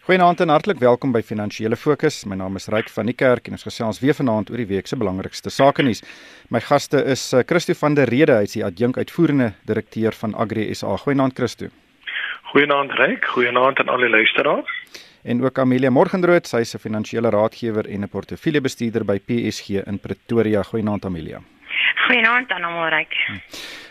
Goeienaand 0.00 0.40
en 0.40 0.48
hartlik 0.48 0.78
welkom 0.80 1.10
by 1.12 1.20
Finansiële 1.20 1.76
Fokus. 1.76 2.22
My 2.24 2.38
naam 2.40 2.54
is 2.56 2.70
Ryk 2.72 2.88
van 2.88 3.10
die 3.10 3.12
Kerk 3.12 3.50
en 3.50 3.58
ons 3.58 3.66
gesels 3.66 3.98
weer 4.00 4.16
vanaand 4.16 4.48
oor 4.48 4.62
die 4.62 4.70
week 4.70 4.88
se 4.88 4.96
belangrikste 4.96 5.52
sake 5.52 5.84
nuus. 5.84 6.00
My 6.48 6.62
gaste 6.64 7.02
is 7.04 7.20
eh, 7.36 7.42
Christo 7.44 7.76
van 7.76 7.98
der 7.98 8.08
Rede, 8.08 8.38
hy 8.38 8.48
is 8.48 8.54
die 8.56 8.64
adjunk 8.64 8.96
uitvoerende 8.96 9.50
direkteur 9.68 10.16
van 10.16 10.32
Agri 10.40 10.64
SA. 10.72 10.96
Goeienaand 11.04 11.36
Christo. 11.36 11.68
Goeienaand 12.54 12.96
Ryk, 12.96 13.28
goeienaand 13.34 13.84
aan 13.84 13.92
al 13.92 14.06
die 14.06 14.08
luisteraars. 14.16 14.72
En 15.20 15.44
ook 15.44 15.60
Amelia 15.60 15.92
Morgenrood, 15.92 16.48
sy 16.48 16.64
is 16.64 16.74
'n 16.74 16.80
finansiële 16.80 17.28
raadgewer 17.36 17.84
en 17.84 18.00
'n 18.00 18.08
portefeuljebestuurder 18.08 19.04
by 19.04 19.18
PSG 19.20 19.84
in 19.84 20.00
Pretoria. 20.00 20.62
Goeienaand 20.62 21.04
Amelia. 21.04 21.42
Goeienaand 22.10 22.50
aan 22.50 22.64
almal 22.66 22.88
reg. 22.90 23.12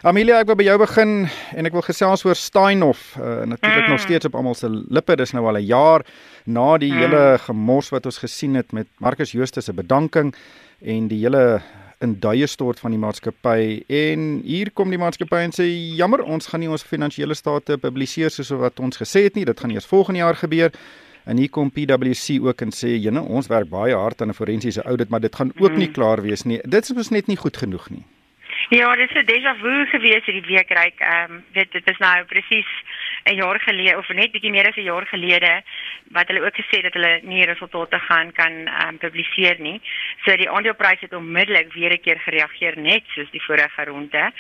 Amelia, 0.03 0.41
ek 0.43 0.49
wil 0.51 0.57
by 0.59 0.65
jou 0.67 0.73
begin 0.81 1.11
en 1.55 1.67
ek 1.69 1.75
wil 1.77 1.85
gesels 1.85 2.25
oor 2.27 2.35
Steinhoff. 2.35 3.13
Uh, 3.15 3.45
Natuurlik 3.47 3.85
mm. 3.85 3.93
nog 3.93 4.01
steeds 4.03 4.27
op 4.27 4.35
almal 4.35 4.57
se 4.59 4.67
lippe. 4.67 5.15
Dis 5.15 5.31
nou 5.31 5.45
al 5.47 5.61
'n 5.61 5.69
jaar 5.69 6.03
na 6.43 6.77
die 6.77 6.91
mm. 6.91 6.99
hele 6.99 7.21
gemors 7.45 7.93
wat 7.95 8.09
ons 8.11 8.19
gesien 8.19 8.59
het 8.59 8.75
met 8.75 8.87
Marcus 8.99 9.31
Jooste 9.31 9.61
se 9.61 9.73
bedanking 9.73 10.35
en 10.83 11.07
die 11.07 11.21
hele 11.23 11.61
in 12.03 12.19
duie 12.19 12.47
stort 12.47 12.79
van 12.79 12.91
die 12.91 12.99
maatskappy 12.99 13.83
en 13.87 14.41
hier 14.43 14.71
kom 14.71 14.89
die 14.89 14.99
maatskappy 14.99 15.39
en 15.43 15.55
sê 15.55 15.67
jammer 15.95 16.23
ons 16.23 16.47
gaan 16.47 16.59
nie 16.59 16.69
ons 16.71 16.83
finansiële 16.83 17.35
state 17.35 17.77
publiseer 17.77 18.31
soos 18.31 18.49
wat 18.49 18.79
ons 18.79 18.99
gesê 18.99 19.27
het 19.27 19.35
nie 19.35 19.45
dit 19.45 19.59
gaan 19.59 19.71
eers 19.71 19.87
volgende 19.87 20.19
jaar 20.19 20.35
gebeur 20.35 20.71
En 21.29 21.37
hier 21.37 21.49
kom 21.49 21.69
PwC 21.71 22.39
ook 22.41 22.61
en 22.65 22.71
sê, 22.73 22.89
"Jene, 23.05 23.21
ons 23.21 23.47
werk 23.47 23.69
baie 23.69 23.95
hard 23.95 24.21
aan 24.21 24.29
'n 24.29 24.39
forensiese 24.41 24.81
audit, 24.81 25.09
maar 25.09 25.19
dit 25.19 25.35
gaan 25.35 25.51
ook 25.57 25.75
nie 25.75 25.85
hmm. 25.85 25.97
klaar 25.97 26.21
wees 26.21 26.43
nie. 26.43 26.59
Dit 26.63 26.83
is 26.83 26.93
mos 26.93 27.09
net 27.09 27.27
nie 27.27 27.37
goed 27.37 27.57
genoeg 27.57 27.89
nie." 27.89 28.05
Ja, 28.69 28.95
dit 28.95 29.09
is 29.09 29.15
'n 29.15 29.31
déjà 29.33 29.51
vu 29.61 29.85
gewees 29.85 30.25
hierdie 30.25 30.55
week 30.55 30.69
ryk. 30.69 30.99
Ehm 30.99 31.31
um, 31.31 31.43
weet 31.53 31.71
dit 31.71 31.89
is 31.89 31.97
nou 31.97 32.25
presies 32.25 32.69
'n 33.25 33.35
jaar 33.35 33.59
gelede 33.59 33.97
of 33.97 34.07
net 34.09 34.31
bietjie 34.31 34.51
meer 34.51 34.67
as 34.67 34.75
'n 34.75 34.83
jaar 34.83 35.05
gelede 35.07 35.63
wat 36.11 36.27
hulle 36.27 36.45
ook 36.45 36.55
gesê 36.55 36.81
dat 36.81 36.93
hulle 36.93 37.19
nie 37.23 37.45
resultate 37.45 37.99
gaan 37.99 38.31
kan 38.31 38.53
ehm 38.67 38.87
um, 38.87 38.97
publiseer 38.97 39.59
nie. 39.59 39.81
So 40.25 40.35
die 40.35 40.49
aandeleprys 40.49 40.99
het 40.99 41.13
onmiddellik 41.13 41.73
weer 41.73 41.91
'n 41.93 42.01
keer 42.01 42.19
gereageer 42.19 42.77
net 42.77 43.03
soos 43.15 43.31
die 43.31 43.43
vorige 43.43 43.83
ronde. 43.83 44.31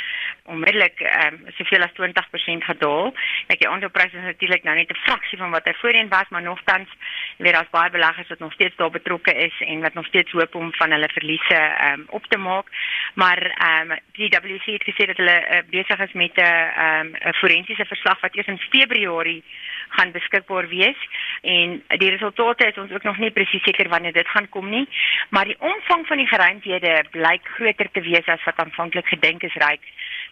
Onmiddellik 0.43 0.99
ehm 0.99 1.33
um, 1.33 1.51
soveel 1.57 1.83
as 1.83 1.93
20% 1.93 2.63
gedaal. 2.63 3.13
Ek 3.47 3.59
die 3.59 3.69
aandeleprys 3.69 4.13
is 4.13 4.23
natuurlik 4.31 4.63
nou 4.63 4.75
net 4.75 4.89
'n 4.89 5.03
fraksie 5.05 5.37
van 5.37 5.51
wat 5.51 5.65
hy 5.65 5.73
voorheen 5.73 6.09
was, 6.09 6.29
maar 6.29 6.41
nogtans 6.41 6.89
weer 7.37 7.55
as 7.55 7.69
baie 7.69 7.89
beleggers 7.89 8.27
wat 8.27 8.39
nog 8.39 8.53
steeds 8.53 8.75
daar 8.75 8.91
betrokke 8.91 9.33
is 9.33 9.53
en 9.59 9.81
wat 9.81 9.93
nog 9.93 10.05
steeds 10.05 10.31
hoop 10.31 10.55
om 10.55 10.73
van 10.73 10.91
hulle 10.91 11.09
verliese 11.09 11.55
ehm 11.55 11.99
um, 11.99 12.05
op 12.09 12.25
te 12.25 12.37
maak. 12.37 12.65
Maar 13.13 13.41
ehm 13.41 13.91
um, 13.91 13.97
die 14.11 14.29
WC 14.29 14.65
het 14.65 14.83
gesê 14.83 15.05
dat 15.05 15.17
hulle 15.17 15.37
uh, 15.49 15.57
besig 15.69 15.99
is 15.99 16.13
met 16.13 16.35
'n 16.35 16.41
ehm, 16.41 17.07
um, 17.25 17.33
forensiese 17.33 17.85
verslag 17.85 18.19
wat 18.19 18.35
eers 18.35 18.47
in 18.47 18.59
Februarie 18.69 19.43
gaan 19.89 20.11
beskikbaar 20.11 20.67
wees 20.67 21.07
en 21.41 21.79
die 21.97 22.09
resultate 22.09 22.67
is 22.67 22.77
ons 22.77 22.91
ook 22.91 23.03
nog 23.03 23.17
nie 23.17 23.31
presies 23.31 23.63
seker 23.63 23.89
wanneer 23.89 24.13
dit 24.13 24.27
gaan 24.27 24.49
kom 24.49 24.69
nie 24.69 24.85
maar 25.29 25.45
die 25.45 25.59
omvang 25.59 26.05
van 26.07 26.17
die 26.17 26.27
geruimthede 26.27 27.03
blyk 27.11 27.47
groter 27.57 27.91
te 27.91 28.01
wees 28.01 28.27
as 28.27 28.43
wat 28.43 28.61
aanvanklik 28.65 29.07
gedink 29.07 29.43
is 29.43 29.57
reik 29.65 29.85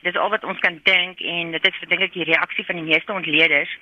dis 0.06 0.16
al 0.16 0.32
wat 0.34 0.46
ons 0.48 0.60
kan 0.64 0.80
dink 0.86 1.22
en 1.22 1.52
dit 1.56 1.68
is 1.70 1.80
dink 1.90 2.06
ek 2.08 2.14
die 2.14 2.28
reaksie 2.30 2.66
van 2.68 2.80
die 2.80 2.88
meeste 2.88 3.14
ontleeders 3.14 3.74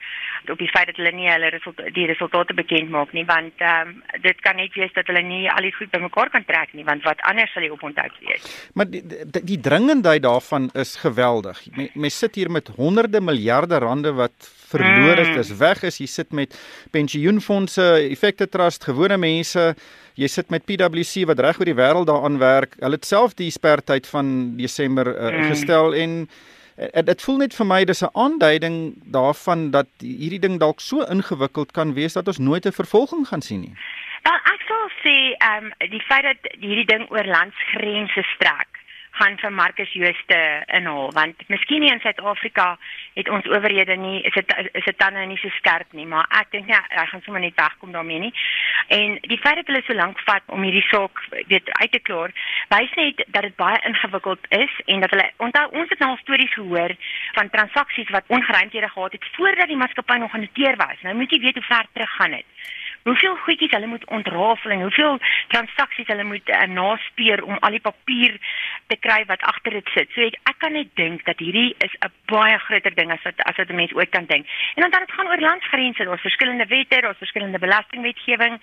op 0.49 0.59
die 0.61 0.69
feit 0.71 0.91
dat 0.91 0.99
hulle 1.01 1.13
nie 1.15 1.29
hulle 1.29 1.51
resultate 1.55 1.93
die 1.95 2.07
resultate 2.11 2.57
bekend 2.57 2.91
maak 2.93 3.13
nie 3.17 3.25
want 3.27 3.63
um, 3.65 3.95
dit 4.23 4.41
kan 4.45 4.59
net 4.61 4.75
wees 4.79 4.93
dat 4.95 5.09
hulle 5.11 5.23
nie 5.25 5.45
al 5.51 5.67
die 5.67 5.73
goed 5.75 5.91
bymekaar 5.93 6.31
kan 6.33 6.45
trek 6.47 6.73
nie 6.73 6.85
want 6.87 7.03
wat 7.07 7.23
anders 7.29 7.51
sal 7.53 7.65
die 7.65 7.73
oponthou 7.73 8.07
wees 8.21 8.45
maar 8.73 8.89
die, 8.89 9.03
die, 9.05 9.43
die 9.53 9.61
dringendheid 9.69 10.23
daarvan 10.25 10.69
is 10.73 10.95
geweldig 11.01 11.63
mense 11.93 12.25
sit 12.25 12.39
hier 12.39 12.51
met 12.51 12.71
honderde 12.77 13.21
miljarde 13.21 13.79
rande 13.83 14.13
wat 14.15 14.53
verloor 14.69 15.17
is, 15.17 15.27
mm. 15.27 15.35
dis 15.39 15.51
weg 15.59 15.83
is. 15.89 15.99
Jy 16.01 16.09
sit 16.09 16.33
met 16.35 16.55
pensioenfonde, 16.95 17.87
effekte 18.09 18.49
trust, 18.51 18.87
gewone 18.87 19.17
mense. 19.21 19.73
Jy 20.15 20.27
sit 20.31 20.51
met 20.53 20.63
PwC 20.63 21.25
wat 21.27 21.39
reg 21.43 21.59
oor 21.59 21.67
die 21.67 21.75
wêreld 21.75 22.07
daaraan 22.07 22.37
werk. 22.39 22.77
Hulle 22.79 22.95
het 22.95 23.05
self 23.05 23.33
die 23.35 23.51
spertyd 23.51 24.07
van 24.07 24.55
Desember 24.57 25.07
uh, 25.11 25.31
mm. 25.31 25.49
gestel 25.51 25.95
en 25.95 26.13
uh, 26.77 27.03
dit 27.03 27.25
voel 27.27 27.41
net 27.43 27.55
vir 27.55 27.67
my 27.67 27.83
dis 27.83 28.03
'n 28.03 28.13
aanduiding 28.13 28.77
daarvan 29.11 29.71
dat 29.71 29.87
hierdie 29.99 30.39
ding 30.39 30.59
dalk 30.59 30.79
so 30.79 31.03
ingewikkeld 31.03 31.71
kan 31.71 31.93
wees 31.93 32.13
dat 32.13 32.27
ons 32.27 32.39
nooit 32.39 32.65
'n 32.65 32.71
vervolging 32.71 33.27
gaan 33.27 33.41
sien 33.41 33.61
nie. 33.61 33.75
Wel, 34.23 34.39
ek 34.53 34.61
sal 34.67 34.87
sê, 35.03 35.15
ehm 35.37 35.65
um, 35.65 35.89
die 35.89 36.01
feit 36.07 36.23
dat 36.23 36.41
hierdie 36.59 36.85
ding 36.85 37.11
oor 37.11 37.25
landsgrense 37.25 38.23
strek 38.35 38.74
gaan 39.15 39.37
vir 39.39 39.51
Marcus 39.51 39.91
Jooste 39.93 40.37
inhaal 40.77 41.11
want 41.15 41.43
miskien 41.47 41.83
in 41.87 42.01
Suid-Afrika 42.03 42.67
het 43.15 43.29
ons 43.29 43.47
owerhede 43.47 43.95
nie 43.99 44.21
is 44.27 44.33
dit 44.33 44.53
is 44.71 44.85
dit 44.85 44.99
dan 44.99 45.19
nie 45.27 45.39
so 45.41 45.49
skerp 45.57 45.93
nie 45.97 46.05
maar 46.13 46.27
ek 46.41 46.51
dink 46.55 46.71
ja 46.71 46.81
hy 46.89 47.05
gaan 47.11 47.23
sommer 47.25 47.43
net 47.43 47.55
wegkom 47.59 47.91
daarmee 47.95 48.19
nie. 48.27 48.33
En 48.87 49.17
die 49.21 49.39
feit 49.43 49.59
dat 49.61 49.71
hulle 49.71 49.83
so 49.87 49.97
lank 49.97 50.19
vat 50.27 50.43
om 50.57 50.63
hierdie 50.67 50.85
saak 50.89 51.23
weet 51.51 51.71
uit 51.71 51.91
te 51.91 52.03
klaar 52.09 52.35
wys 52.75 52.95
net 52.99 53.23
dat 53.27 53.47
dit 53.47 53.55
baie 53.55 53.79
ingewikkeld 53.91 54.51
is 54.61 54.79
en 54.85 55.05
dat 55.05 55.15
hulle 55.15 55.29
onthou 55.47 55.65
ons 55.71 55.89
het 55.89 55.99
nou 55.99 56.11
al 56.11 56.23
stories 56.23 56.53
gehoor 56.53 56.95
van 57.39 57.53
transaksies 57.57 58.11
wat 58.17 58.33
ongeruimdhede 58.37 58.89
gehad 58.89 59.11
het 59.11 59.29
voordat 59.37 59.71
die 59.71 59.79
maatskappy 59.79 60.19
nog 60.19 60.31
genoteer 60.31 60.75
was. 60.75 61.01
Nou 61.01 61.15
moet 61.15 61.31
jy 61.31 61.39
weet 61.39 61.61
hoe 61.61 61.69
ver 61.71 61.87
terug 61.93 62.15
gaan 62.19 62.39
dit 62.39 62.73
hoeveel 63.05 63.35
goedjies 63.45 63.73
hulle 63.75 63.87
moet 63.87 64.05
ontrafel 64.17 64.71
en 64.71 64.81
hoeveel 64.81 65.19
transaksies 65.53 66.07
hulle 66.09 66.23
moet 66.25 66.49
uh, 66.49 66.63
naspeur 66.73 67.43
om 67.45 67.57
al 67.59 67.77
die 67.77 67.83
papier 67.83 68.37
te 68.89 68.97
kry 69.01 69.19
wat 69.29 69.45
agter 69.45 69.77
dit 69.77 69.91
sit. 69.93 70.09
So 70.15 70.25
ek, 70.25 70.39
ek 70.49 70.57
kan 70.63 70.73
net 70.73 70.89
dink 70.97 71.25
dat 71.29 71.41
hierdie 71.43 71.75
is 71.85 71.93
'n 72.01 72.11
baie 72.31 72.57
groter 72.65 72.95
ding 72.97 73.11
as 73.13 73.21
wat 73.23 73.41
as 73.45 73.57
wat 73.61 73.69
'n 73.69 73.75
mens 73.81 73.93
ooit 73.93 74.09
kan 74.09 74.25
dink. 74.25 74.45
En 74.75 74.81
dan 74.81 74.91
dan 74.91 75.05
dit 75.05 75.15
gaan 75.15 75.27
oor 75.27 75.39
landsgrense, 75.39 76.03
daar's 76.03 76.21
verskillende 76.21 76.65
wette, 76.65 77.01
daar's 77.01 77.17
verskillende 77.17 77.59
belastingwetgewing. 77.59 78.55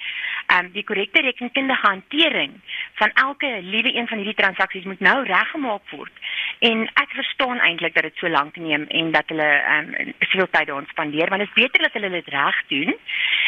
Ehm 0.46 0.64
um, 0.64 0.72
die 0.72 0.84
korrekte 0.84 1.20
rekenkundige 1.20 1.86
hantering 1.86 2.52
van 2.94 3.10
elke 3.14 3.58
liewe 3.62 3.94
een 3.94 4.08
van 4.08 4.18
hierdie 4.18 4.40
transaksies 4.42 4.84
moet 4.84 5.00
nou 5.00 5.24
reggemaak 5.24 5.90
word. 5.90 6.12
En 6.58 6.90
ek 6.94 7.10
verstaan 7.14 7.58
eintlik 7.60 7.94
dat 7.94 8.02
dit 8.02 8.16
so 8.16 8.28
lank 8.28 8.56
neem 8.56 8.84
en 8.88 9.12
dat 9.12 9.28
hulle 9.28 9.50
ehm 9.62 9.94
um, 9.94 10.14
soveel 10.18 10.50
tyd 10.50 10.66
daaraan 10.66 10.90
spandeer, 10.90 11.28
want 11.28 11.40
dit 11.40 11.48
is 11.48 11.62
beter 11.62 11.82
dat 11.82 11.92
hulle 11.92 12.10
dit 12.10 12.28
reg 12.28 12.62
doen 12.66 12.98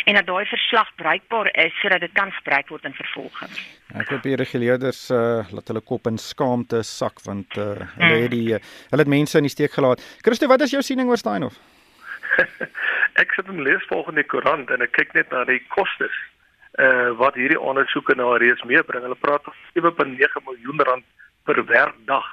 en 0.05 0.15
dat 0.19 0.27
daai 0.27 0.45
verslag 0.47 0.91
bruikbaar 1.01 1.49
is 1.65 1.81
sodat 1.81 2.01
dit 2.01 2.13
kan 2.13 2.33
gebruik 2.33 2.69
word 2.69 2.85
in 2.85 2.97
vervolging. 2.97 3.53
Ek 4.01 4.11
hoop 4.13 4.25
die 4.27 4.37
reguleerders 4.37 5.07
uh 5.15 5.45
laat 5.55 5.71
hulle 5.73 5.85
kop 5.85 6.11
in 6.11 6.19
skaamte 6.21 6.83
sak 6.85 7.23
want 7.25 7.57
uh 7.61 7.87
hulle 7.97 8.21
het 8.27 8.35
die 8.35 8.57
uh, 8.57 8.61
hulle 8.91 9.07
het 9.07 9.15
mense 9.17 9.39
in 9.41 9.49
die 9.49 9.55
steek 9.55 9.73
gelaat. 9.77 10.05
Christo, 10.27 10.51
wat 10.53 10.67
is 10.67 10.77
jou 10.77 10.83
siening 10.85 11.09
oor 11.09 11.21
Steinhoff? 11.21 11.59
ek 13.23 13.35
sit 13.37 13.49
en 13.49 13.63
lees 13.65 13.91
volgende 13.91 14.27
koerant 14.29 14.71
en 14.75 14.85
ek 14.85 14.95
kyk 14.99 15.15
net 15.17 15.33
na 15.33 15.45
die 15.49 15.63
kostes 15.75 16.23
uh 16.85 17.13
wat 17.21 17.37
hierdie 17.39 17.61
ondersoeke 17.61 18.17
na 18.19 18.33
reeds 18.43 18.65
meebring. 18.69 19.05
Hulle 19.07 19.21
praat 19.21 19.45
van 19.47 20.17
7.9 20.17 20.49
miljoen 20.49 20.89
rand 20.89 21.05
per 21.45 21.61
werkdag. 21.65 22.27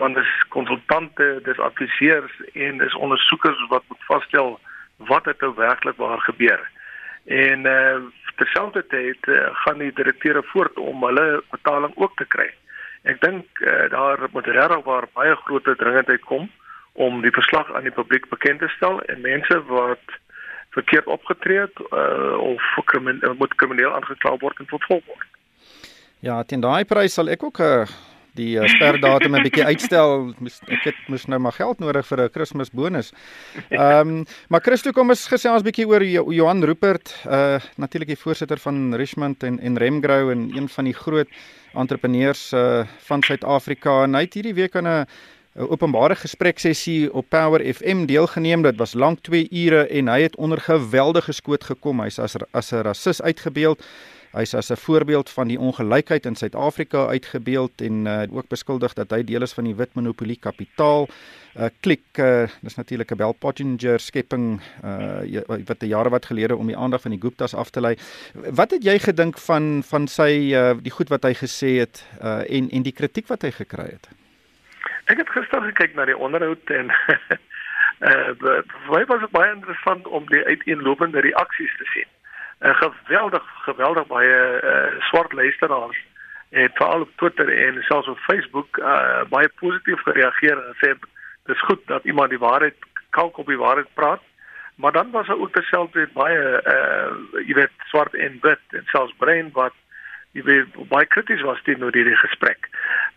Want 0.00 0.16
dis 0.16 0.30
konsultante, 0.48 1.26
dis 1.44 1.58
adviseurs 1.60 2.32
en 2.54 2.78
dis 2.80 2.94
ondersoekers 2.96 3.60
wat 3.68 3.84
moet 3.92 4.08
vasstel 4.08 4.56
wat 4.96 5.24
het 5.24 5.40
nou 5.40 5.54
werklik 5.54 5.96
waar 5.96 6.20
gebeur. 6.20 6.70
En 7.24 7.66
uh 7.66 7.98
terselfdertyd 8.36 9.26
uh, 9.26 9.48
gaan 9.64 9.78
die 9.78 9.92
direkteure 9.92 10.42
voort 10.44 10.76
om 10.78 11.04
hulle 11.04 11.42
betaling 11.50 11.92
ook 11.96 12.16
te 12.16 12.26
kry. 12.28 12.50
Ek 13.08 13.20
dink 13.22 13.60
uh, 13.64 13.86
daar 13.88 14.26
moet 14.32 14.46
regtig 14.46 14.82
waar 14.84 15.06
baie 15.12 15.36
groot 15.36 15.64
dringendheid 15.64 16.20
kom 16.28 16.50
om 16.92 17.22
die 17.24 17.32
verslag 17.32 17.72
aan 17.72 17.88
die 17.88 17.94
publiek 17.96 18.28
bekend 18.28 18.60
te 18.60 18.68
stel 18.68 19.00
en 19.08 19.24
mense 19.24 19.62
wat 19.70 20.18
verkeerd 20.76 21.06
opgetree 21.06 21.64
het 21.64 21.80
uh, 21.86 22.36
of 22.36 22.84
krimineel 22.84 23.34
moet 23.40 23.54
krimineel 23.54 23.94
aangekla 23.94 24.36
word 24.44 24.60
en 24.60 24.68
vervolg 24.68 25.04
word. 25.06 25.26
Ja, 26.20 26.42
teen 26.44 26.60
daai 26.60 26.84
prys 26.84 27.16
sal 27.16 27.32
ek 27.32 27.44
ook 27.48 27.60
'n 27.60 27.88
uh 27.88 27.88
die 28.36 28.56
uh, 28.60 28.68
sperdatum 28.68 29.36
'n 29.36 29.42
bietjie 29.46 29.64
uitstel. 29.64 30.32
Ek 30.68 30.84
het 30.90 30.98
mos 31.08 31.26
nou 31.26 31.40
maar 31.42 31.56
geld 31.56 31.80
nodig 31.80 32.06
vir 32.06 32.22
'n 32.24 32.30
Kersbonus. 32.30 33.12
Ehm, 33.70 34.08
um, 34.08 34.24
maar 34.48 34.60
Christo 34.60 34.92
kom 34.92 35.10
ons 35.10 35.26
gesels 35.26 35.62
'n 35.62 35.64
bietjie 35.64 35.88
oor 35.88 36.04
Johan 36.04 36.64
Rupert, 36.64 37.14
uh 37.26 37.58
natuurlik 37.76 38.08
die 38.08 38.22
voorsitter 38.24 38.58
van 38.58 38.94
Richmond 38.94 39.42
en 39.42 39.60
en 39.60 39.78
Remgrow 39.78 40.30
en 40.30 40.50
een 40.56 40.68
van 40.68 40.84
die 40.84 40.94
groot 40.94 41.28
entrepreneurs 41.74 42.52
uh 42.52 42.84
van 43.08 43.22
Suid-Afrika 43.22 44.02
en 44.02 44.14
hy 44.14 44.20
het 44.20 44.34
hierdie 44.34 44.54
week 44.54 44.76
aan 44.76 44.86
'n 44.86 45.06
'n 45.56 45.70
openbare 45.72 46.14
gespreksessie 46.14 47.12
op 47.12 47.28
Power 47.28 47.74
FM 47.74 48.04
deelgeneem. 48.04 48.62
Dit 48.62 48.76
was 48.76 48.94
lank 48.94 49.22
2 49.24 49.48
ure 49.50 49.86
en 49.88 50.08
hy 50.08 50.20
het 50.22 50.36
onder 50.36 50.60
geweldige 50.60 51.32
skoot 51.32 51.64
gekom. 51.64 52.00
Hy's 52.00 52.18
as 52.18 52.36
as 52.52 52.72
'n 52.72 52.82
rasis 52.82 53.22
uitgebeeld. 53.22 53.84
Hy's 54.36 54.54
as 54.54 54.70
'n 54.70 54.76
voorbeeld 54.76 55.30
van 55.30 55.48
die 55.48 55.58
ongelykheid 55.58 56.26
in 56.26 56.34
Suid-Afrika 56.36 57.06
uitgebeeld 57.06 57.80
en 57.80 58.06
uh, 58.06 58.22
ook 58.30 58.48
beskuldig 58.48 58.92
dat 58.92 59.10
hy 59.10 59.24
deel 59.24 59.42
is 59.42 59.52
van 59.52 59.64
die 59.64 59.74
wit 59.74 59.94
monopolie 59.94 60.36
kapitaal. 60.36 61.08
'n 61.54 61.62
uh, 61.62 61.68
Klik, 61.80 62.04
uh, 62.18 62.44
dis 62.60 62.76
natuurlik 62.76 63.10
'n 63.10 63.16
Bell 63.16 63.32
Pottinger 63.32 64.00
skepping 64.00 64.60
uh, 64.84 65.40
wat 65.64 65.80
die 65.80 65.88
jare 65.88 66.10
wat 66.10 66.26
gelede 66.26 66.56
om 66.56 66.66
die 66.66 66.76
aandag 66.76 67.00
van 67.00 67.10
die 67.10 67.20
Guptas 67.20 67.54
af 67.54 67.70
te 67.70 67.80
lei. 67.80 67.96
Wat 68.32 68.70
het 68.70 68.84
jy 68.84 68.98
gedink 68.98 69.38
van 69.38 69.82
van 69.82 70.06
sy 70.06 70.52
uh, 70.52 70.74
die 70.82 70.92
goed 70.92 71.08
wat 71.08 71.22
hy 71.22 71.34
gesê 71.34 71.78
het 71.80 72.04
uh, 72.22 72.44
en 72.50 72.68
en 72.70 72.82
die 72.82 72.92
kritiek 72.92 73.26
wat 73.26 73.42
hy 73.42 73.50
gekry 73.50 73.88
het? 73.90 74.08
Ek 75.06 75.16
het 75.16 75.28
gister 75.28 75.62
gekyk 75.62 75.94
na 75.94 76.04
die 76.04 76.18
onderhoud 76.18 76.70
en 76.70 76.92
Uh 78.00 78.34
vir 78.36 78.64
my 78.92 79.04
was 79.08 79.20
dit 79.20 79.30
baie 79.32 79.52
interessant 79.52 80.06
om 80.06 80.26
die 80.28 80.44
uiteenlopende 80.44 81.20
reaksies 81.24 81.76
te 81.78 81.86
sien. 81.94 82.08
'n 82.60 82.68
uh, 82.68 82.74
Geweldig 82.80 83.44
geweldig 83.64 84.06
baie 84.06 84.60
uh, 84.62 85.00
swart 85.00 85.32
luisteraars 85.32 85.98
het 86.48 86.70
veral 86.74 87.00
op 87.00 87.10
Twitter 87.16 87.48
en 87.66 87.82
selfs 87.82 88.08
op 88.08 88.18
Facebook 88.18 88.78
uh, 88.78 89.20
baie 89.28 89.50
positief 89.60 90.00
gereageer 90.02 90.56
en 90.66 90.74
sê 90.80 90.94
dis 91.44 91.60
goed 91.60 91.86
dat 91.86 92.04
iemand 92.04 92.30
die 92.30 92.38
waarheid 92.38 92.76
kalk 93.10 93.36
op 93.36 93.46
die 93.46 93.58
waarheid 93.58 93.88
praat. 93.94 94.22
Maar 94.76 94.92
dan 94.92 95.10
was 95.10 95.26
daar 95.26 95.38
ook 95.38 95.52
terselfdertyd 95.52 96.12
baie 96.12 96.62
uh 96.74 97.42
jy 97.48 97.54
weet 97.54 97.84
swart 97.92 98.14
en 98.14 98.38
wit 98.40 98.76
en 98.78 98.84
selfs 98.92 99.14
brein 99.16 99.48
wat 99.52 99.72
jy 100.36 100.42
weet 100.42 100.88
baie 100.88 101.06
krities 101.06 101.44
was 101.48 101.62
teenoor 101.62 101.94
hierdie 101.96 102.16
gesprek. 102.16 102.68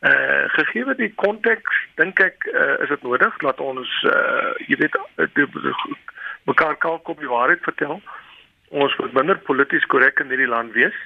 Uh 0.02 0.48
gegee 0.56 0.96
die 0.96 1.12
konteks 1.16 1.82
dink 1.96 2.20
ek 2.24 2.48
uh, 2.54 2.80
is 2.80 2.88
dit 2.94 3.04
nodig 3.04 3.38
dat 3.44 3.60
ons 3.60 3.92
uh 4.14 4.54
jy 4.68 4.80
weet 4.80 4.96
mekaar 6.52 6.78
kalk 6.78 7.08
op 7.08 7.20
die 7.20 7.34
waarheid 7.34 7.64
vertel. 7.68 8.00
Ons 8.70 8.96
moet 8.98 9.14
minder 9.14 9.40
polities 9.48 9.86
korrek 9.86 10.20
in 10.20 10.30
hierdie 10.30 10.50
land 10.50 10.74
wees, 10.74 10.98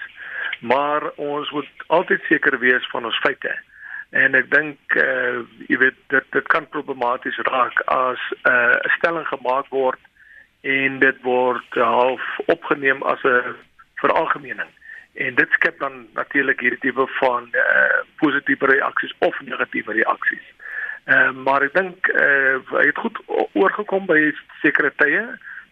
maar 0.59 1.09
ons 1.15 1.51
moet 1.51 1.85
altyd 1.87 2.21
seker 2.27 2.59
wees 2.59 2.87
van 2.91 3.05
ons 3.05 3.19
feite. 3.23 3.51
En 4.11 4.35
ek 4.37 4.49
dink 4.51 4.97
uh 4.99 5.41
jy 5.71 5.79
weet 5.81 5.99
dit 6.13 6.25
dit 6.35 6.47
kan 6.53 6.69
problematies 6.69 7.39
raak 7.49 7.79
as 7.87 8.21
'n 8.31 8.51
uh, 8.51 8.95
stelling 8.97 9.27
gemaak 9.27 9.69
word 9.69 9.99
en 10.61 10.99
dit 10.99 11.21
word 11.23 11.69
half 11.73 12.23
opgeneem 12.45 13.03
as 13.03 13.23
'n 13.23 13.55
veralgemening 14.03 14.69
en 15.13 15.35
dit 15.35 15.49
skep 15.51 15.79
dan 15.79 16.07
natuurlik 16.13 16.59
hierdie 16.59 16.79
tipe 16.79 17.07
van 17.19 17.49
uh, 17.51 18.01
positiewe 18.17 18.65
reaksies 18.65 19.13
of 19.19 19.39
negatiewe 19.41 19.93
reaksies. 19.93 20.45
Ehm 21.05 21.37
uh, 21.37 21.43
maar 21.45 21.61
ek 21.61 21.73
dink 21.73 22.07
uh, 22.07 22.57
hy 22.77 22.85
het 22.89 22.97
goed 22.97 23.19
oorgekom 23.53 24.05
by 24.09 24.31
sekere 24.61 24.93
tye, 25.01 25.23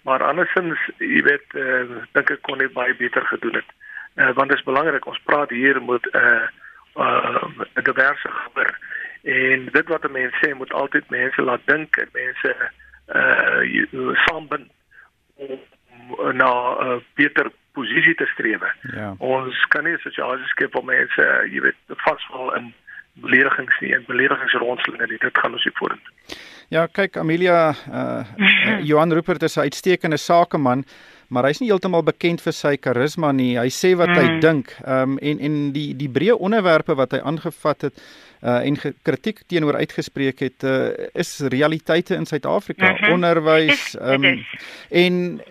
maar 0.04 0.24
andersins, 0.24 0.80
jy 0.98 1.22
weet, 1.24 1.54
uh, 1.54 2.02
dink 2.14 2.30
ek 2.30 2.42
kon 2.42 2.60
hy 2.60 2.68
baie 2.74 2.96
beter 2.96 3.26
gedoen 3.26 3.60
het. 3.60 3.70
Uh, 4.16 4.32
want 4.34 4.50
dit 4.50 4.58
is 4.58 4.68
belangrik 4.68 5.06
ons 5.08 5.22
praat 5.24 5.50
hier 5.50 5.82
met 5.82 6.06
'n 6.12 6.18
uh, 6.18 6.48
'n 6.96 7.68
uh, 7.76 7.84
diverse 7.84 8.28
groep 8.28 8.58
en 9.24 9.70
dit 9.72 9.88
wat 9.88 10.12
mense 10.12 10.38
sê 10.42 10.54
moet 10.54 10.74
altyd 10.74 11.10
mense 11.10 11.42
laat 11.42 11.62
dink 11.66 11.98
en 11.98 12.10
mense 12.14 12.56
uh 13.14 14.16
saambind 14.26 14.70
om 15.36 15.60
na 16.36 16.52
'n 16.52 16.88
uh, 16.88 17.00
beter 17.14 17.52
posisie 17.72 18.16
te 18.16 18.26
streef. 18.26 18.62
Ja. 18.82 19.16
Ons 19.18 19.66
kan 19.68 19.84
nie 19.84 19.94
'n 19.94 19.98
situasie 19.98 20.48
skep 20.48 20.74
waar 20.74 20.84
mense, 20.84 21.48
jy 21.52 21.62
weet, 21.62 21.76
vasval 21.88 22.56
in 22.56 22.74
beledigings 23.14 23.80
nie 23.80 23.94
en 23.94 24.06
beledigingsrondslinge 24.08 25.08
nie. 25.08 25.18
Dit 25.18 25.38
gaan 25.38 25.54
ons 25.54 25.66
nie 25.66 25.76
voort. 25.76 26.00
Ja, 26.72 26.86
kyk 26.88 27.18
Amelia, 27.20 27.74
uh, 27.92 28.24
uh 28.40 28.78
Johan 28.90 29.12
Rupert 29.12 29.44
is 29.44 29.58
'n 29.58 29.68
uitstekende 29.68 30.18
sakeman, 30.18 30.86
maar 31.28 31.44
hy's 31.44 31.60
nie 31.60 31.68
heeltemal 31.68 32.04
bekend 32.04 32.40
vir 32.42 32.54
sy 32.54 32.78
karisma 32.78 33.32
nie. 33.36 33.58
Hy 33.60 33.68
sê 33.68 33.92
wat 34.00 34.08
mm. 34.08 34.16
hy 34.16 34.40
dink. 34.40 34.72
Ehm 34.86 35.12
um, 35.12 35.18
en 35.20 35.40
en 35.40 35.58
die 35.76 35.92
die 36.00 36.08
breë 36.08 36.40
onderwerpe 36.40 36.96
wat 36.96 37.12
hy 37.12 37.20
aangevat 37.20 37.82
het 37.82 38.00
uh 38.42 38.64
en 38.64 38.80
kritiek 39.04 39.44
teenoor 39.48 39.76
uitgespreek 39.84 40.40
het 40.40 40.64
uh, 40.64 40.96
is 41.14 41.40
realiteite 41.40 42.16
in 42.16 42.26
Suid-Afrika 42.26 42.90
mm 42.90 42.98
-hmm. 42.98 43.14
onderwys 43.14 43.96
um, 44.02 44.46
en 44.90 45.42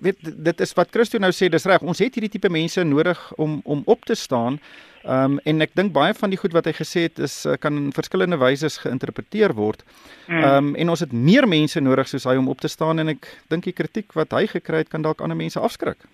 weet 0.00 0.18
dit 0.44 0.60
is 0.60 0.72
wat 0.72 0.88
Christo 0.90 1.18
nou 1.18 1.30
sê 1.30 1.48
dis 1.48 1.64
reg 1.64 1.82
ons 1.82 1.98
het 1.98 2.14
hierdie 2.14 2.32
tipe 2.32 2.48
mense 2.48 2.84
nodig 2.84 3.32
om 3.36 3.60
om 3.64 3.82
op 3.84 4.04
te 4.04 4.14
staan 4.14 4.58
um, 5.04 5.38
en 5.44 5.66
ek 5.66 5.74
dink 5.78 5.92
baie 5.92 6.14
van 6.14 6.30
die 6.30 6.38
goed 6.40 6.54
wat 6.56 6.68
hy 6.68 6.74
gesê 6.76 7.06
het 7.08 7.18
is 7.18 7.44
uh, 7.46 7.56
kan 7.60 7.76
in 7.76 7.90
verskillende 7.96 8.38
wyse 8.40 8.70
geïnterpreteer 8.84 9.54
word 9.58 9.84
mm. 10.28 10.44
um, 10.44 10.72
en 10.76 10.94
ons 10.94 11.00
het 11.00 11.12
meer 11.12 11.48
mense 11.48 11.80
nodig 11.80 12.08
soos 12.08 12.28
hy 12.28 12.36
om 12.40 12.48
op 12.48 12.60
te 12.60 12.68
staan 12.68 12.98
en 13.02 13.16
ek 13.16 13.28
dink 13.52 13.68
die 13.68 13.76
kritiek 13.76 14.12
wat 14.18 14.32
hy 14.36 14.46
gekry 14.46 14.84
het 14.84 14.92
kan 14.92 15.02
dalk 15.06 15.20
ander 15.20 15.38
mense 15.38 15.60
afskrik 15.60 16.08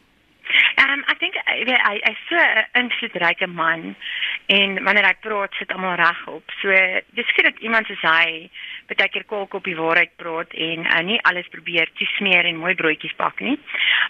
Um 0.78 1.02
ek 1.10 1.18
dink 1.18 1.36
hy 1.48 1.64
hy 1.66 1.96
is 2.10 2.18
so 2.28 2.38
'n 2.38 2.66
invloedryke 2.84 3.46
man 3.50 3.96
en 4.46 4.84
wanneer 4.84 5.06
hy 5.08 5.14
praat 5.20 5.54
sit 5.58 5.72
almal 5.74 5.96
regop. 5.98 6.44
So 6.62 6.70
dis 7.18 7.28
skielik 7.32 7.56
dat 7.56 7.64
iemand 7.66 7.86
soos 7.90 8.04
hy 8.06 8.50
baie 8.86 9.08
keer 9.10 9.24
kolk 9.26 9.54
op 9.58 9.64
die 9.64 9.76
waarheid 9.76 10.12
praat 10.16 10.54
en 10.54 10.86
uh, 10.86 11.02
nie 11.02 11.18
alles 11.26 11.48
probeer 11.50 11.90
te 11.98 12.06
smeer 12.16 12.46
en 12.46 12.62
mooi 12.62 12.74
broodjies 12.74 13.16
bak 13.18 13.40
nie. 13.40 13.58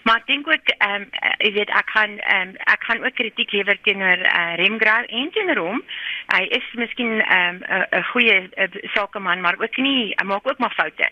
Maar 0.03 0.15
ek 0.21 0.27
dink 0.27 0.47
ook 0.47 0.73
ehm 0.77 1.01
um, 1.01 1.07
jy 1.37 1.51
weet 1.51 1.69
ek 1.69 1.91
kan 1.93 2.17
ehm 2.19 2.49
um, 2.49 2.55
ek 2.73 2.83
kan 2.87 3.03
ook 3.05 3.15
kritiek 3.15 3.51
lewer 3.51 3.77
teenoor 3.81 4.25
uh, 4.25 4.55
Remgrau 4.55 5.05
en 5.05 5.31
teenoor 5.31 5.63
hom. 5.65 5.83
Hy 6.35 6.43
is 6.59 6.67
miskien 6.73 7.21
ehm 7.21 7.63
um, 7.69 7.85
'n 7.91 8.03
goeie 8.11 8.49
sakeman, 8.93 9.41
maar 9.41 9.57
ook 9.59 9.77
nie 9.77 10.15
maak 10.25 10.49
ook 10.49 10.57
maar 10.57 10.73
foute. 10.75 11.09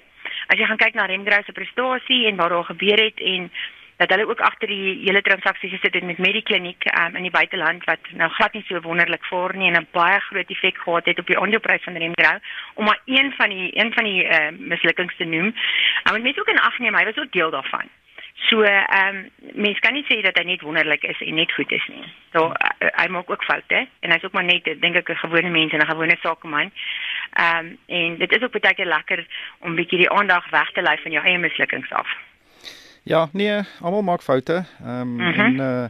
As 0.47 0.57
jy 0.57 0.65
gaan 0.65 0.77
kyk 0.77 0.93
na 0.93 1.05
Remgrau 1.05 1.43
se 1.43 1.51
prestasie 1.51 2.27
en 2.27 2.35
wat 2.35 2.49
daar 2.49 2.63
gebeur 2.63 3.03
het 3.03 3.19
en 3.19 3.51
dat 3.97 4.09
hulle 4.09 4.27
ook 4.27 4.39
agter 4.39 4.67
die 4.67 5.01
hele 5.03 5.21
transaksie 5.21 5.69
gesit 5.69 5.93
het 5.93 6.03
met 6.03 6.17
Medikliniek 6.17 6.85
um, 6.85 7.15
in 7.15 7.21
die 7.21 7.31
buiteland 7.31 7.83
wat 7.83 7.99
nou 8.11 8.29
glad 8.29 8.53
nie 8.53 8.63
so 8.67 8.81
wonderlik 8.81 9.25
voor 9.25 9.55
nie 9.55 9.71
en 9.71 9.81
'n 9.81 9.87
baie 9.91 10.19
groot 10.19 10.49
effek 10.49 10.77
gehad 10.77 11.05
het 11.05 11.19
op 11.19 11.27
die 11.27 11.39
aandeleprys 11.39 11.83
van 11.83 11.97
Remgrau 11.97 12.39
om 12.73 12.85
maar 12.85 12.99
een 13.05 13.33
van 13.37 13.49
die 13.49 13.69
een 13.79 13.93
van 13.93 14.03
die 14.03 14.23
uh, 14.23 14.51
mislukkings 14.57 15.15
te 15.15 15.23
noem. 15.23 15.55
Maar 16.03 16.15
um, 16.15 16.21
mense 16.21 16.39
ook 16.39 16.47
in 16.47 16.59
ag 16.59 16.79
neem 16.79 16.95
hy 16.95 17.05
was 17.05 17.17
ook 17.17 17.31
deel 17.31 17.49
daarvan. 17.49 17.89
So 18.35 18.61
ehm 18.63 19.15
um, 19.15 19.29
mense 19.53 19.79
kan 19.79 19.93
nie 19.93 20.03
sê 20.09 20.19
dat 20.21 20.35
hy 20.37 20.43
net 20.43 20.61
wonderlik 20.61 21.03
is 21.07 21.21
en 21.23 21.37
net 21.39 21.51
goed 21.55 21.71
is 21.71 21.85
nie. 21.87 22.03
So 22.33 22.49
uh, 22.51 22.89
hy 22.99 23.07
maak 23.07 23.29
ook 23.31 23.43
foute 23.47 23.87
en 23.99 24.11
hy's 24.11 24.23
ook 24.27 24.35
maar 24.35 24.43
net 24.43 24.67
dink 24.81 24.95
ek 24.95 25.09
'n 25.09 25.23
gewone 25.23 25.49
mens 25.49 25.71
en 25.73 25.79
'n 25.79 25.87
gewone 25.87 26.17
sakeman. 26.21 26.71
Ehm 27.33 27.57
um, 27.57 27.77
en 27.87 28.17
dit 28.17 28.31
is 28.31 28.43
ook 28.43 28.59
baie 28.59 28.75
keer 28.75 28.91
lekker 28.91 29.25
om 29.59 29.75
bietjie 29.75 29.97
die 29.97 30.11
aandag 30.11 30.49
weg 30.49 30.71
te 30.71 30.81
lei 30.81 30.97
van 30.97 31.11
jou 31.11 31.25
eie 31.25 31.37
mislukkings 31.37 31.91
af. 31.91 32.07
Ja, 33.03 33.29
nee, 33.33 33.61
almal 33.81 34.01
maak 34.01 34.21
foute. 34.21 34.65
Ehm 34.81 35.01
um, 35.01 35.07
mm 35.07 35.33
-hmm. 35.33 35.39
en 35.39 35.55
uh 35.55 35.87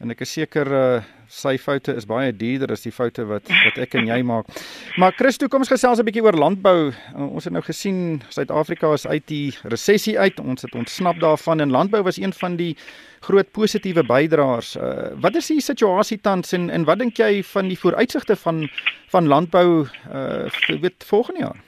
en 0.00 0.10
ek 0.10 0.20
is 0.20 0.32
seker 0.32 0.66
uh 0.66 1.02
sy 1.30 1.54
foute 1.62 1.94
is 1.94 2.06
baie 2.10 2.32
duurder 2.34 2.72
as 2.74 2.82
die 2.82 2.92
foute 2.94 3.24
wat 3.28 3.46
wat 3.48 3.78
ek 3.78 3.94
en 4.00 4.08
jy 4.10 4.20
maak. 4.32 4.50
Maar 4.98 5.14
Christo, 5.18 5.48
kom 5.48 5.62
ons 5.64 5.70
gesels 5.70 6.00
'n 6.00 6.08
bietjie 6.08 6.24
oor 6.26 6.36
landbou. 6.36 6.90
Uh, 6.90 7.28
ons 7.30 7.44
het 7.44 7.54
nou 7.54 7.62
gesien 7.62 8.22
Suid-Afrika 8.28 8.92
is 8.92 9.06
uit 9.06 9.26
die 9.26 9.54
resessie 9.64 10.18
uit. 10.18 10.40
Ons 10.40 10.66
het 10.66 10.74
ontsnap 10.74 11.20
daarvan 11.22 11.60
en 11.60 11.70
landbou 11.70 12.02
was 12.02 12.18
een 12.18 12.32
van 12.32 12.56
die 12.56 12.74
groot 13.20 13.50
positiewe 13.52 14.02
bydraers. 14.02 14.76
Uh 14.76 15.12
wat 15.20 15.36
is 15.36 15.50
die 15.52 15.60
situasie 15.60 16.20
tans 16.20 16.52
en 16.52 16.70
en 16.70 16.84
wat 16.84 16.98
dink 16.98 17.18
jy 17.20 17.42
van 17.52 17.68
die 17.68 17.78
vooruitsigte 17.78 18.36
van 18.36 18.68
van 19.12 19.26
landbou 19.26 19.86
uh 19.86 20.48
weet 20.80 21.04
volgende 21.04 21.40
jaar? 21.40 21.60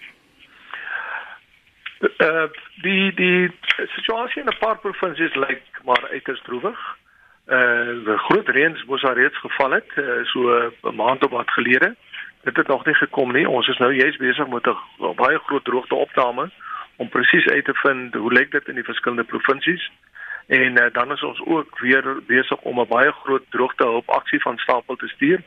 Uh 2.18 2.48
die 2.82 3.12
die 3.14 3.50
situasie 3.94 4.42
in 4.42 4.48
'n 4.48 4.58
paar 4.58 4.78
provinsies 4.78 5.34
lyk 5.34 5.62
maar 5.84 6.08
uiters 6.10 6.42
droewig. 6.42 6.78
Uh 7.46 8.04
die 8.06 8.18
groot 8.18 8.48
reëns 8.48 8.84
moes 8.86 9.02
al 9.02 9.16
reeds 9.18 9.38
geval 9.42 9.70
het 9.70 9.90
uh, 9.98 10.22
so 10.30 10.70
'n 10.82 10.94
maand 10.94 11.24
of 11.24 11.30
wat 11.30 11.50
gelede. 11.50 11.94
Dit 12.42 12.56
het 12.56 12.66
nog 12.66 12.84
nie 12.84 12.94
gekom 12.94 13.32
nie. 13.32 13.48
Ons 13.48 13.68
is 13.68 13.78
nou 13.78 13.92
juist 13.94 14.18
besig 14.18 14.46
met 14.46 14.66
'n 14.66 15.14
baie 15.16 15.38
groot 15.38 15.64
droogte 15.64 15.94
opname 15.94 16.50
om 16.96 17.08
presies 17.08 17.46
uit 17.46 17.64
te 17.64 17.74
vind 17.74 18.14
hoe 18.14 18.32
lyk 18.32 18.50
dit 18.50 18.68
in 18.68 18.74
die 18.74 18.84
verskillende 18.84 19.24
provinsies. 19.24 19.90
En 20.46 20.82
uh, 20.82 20.86
dan 20.92 21.12
is 21.12 21.22
ons 21.22 21.40
ook 21.44 21.78
weer 21.78 22.04
besig 22.26 22.60
om 22.60 22.80
'n 22.80 22.88
baie 22.88 23.12
groot 23.12 23.42
droogtehulp 23.50 24.10
aksie 24.10 24.40
van 24.40 24.58
stapel 24.58 24.96
te 24.96 25.08
stuur. 25.08 25.42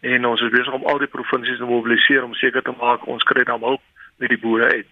En 0.00 0.26
ons 0.26 0.40
is 0.40 0.50
besig 0.50 0.72
om 0.72 0.84
al 0.84 0.98
die 0.98 1.14
provinsies 1.16 1.58
te 1.58 1.64
mobiliseer 1.64 2.24
om 2.24 2.34
seker 2.34 2.62
te 2.62 2.74
maak 2.78 3.06
ons 3.06 3.22
kry 3.22 3.42
dan 3.42 3.60
hulp 3.60 3.82
met 4.16 4.28
die 4.28 4.38
boere 4.38 4.70
uit. 4.72 4.88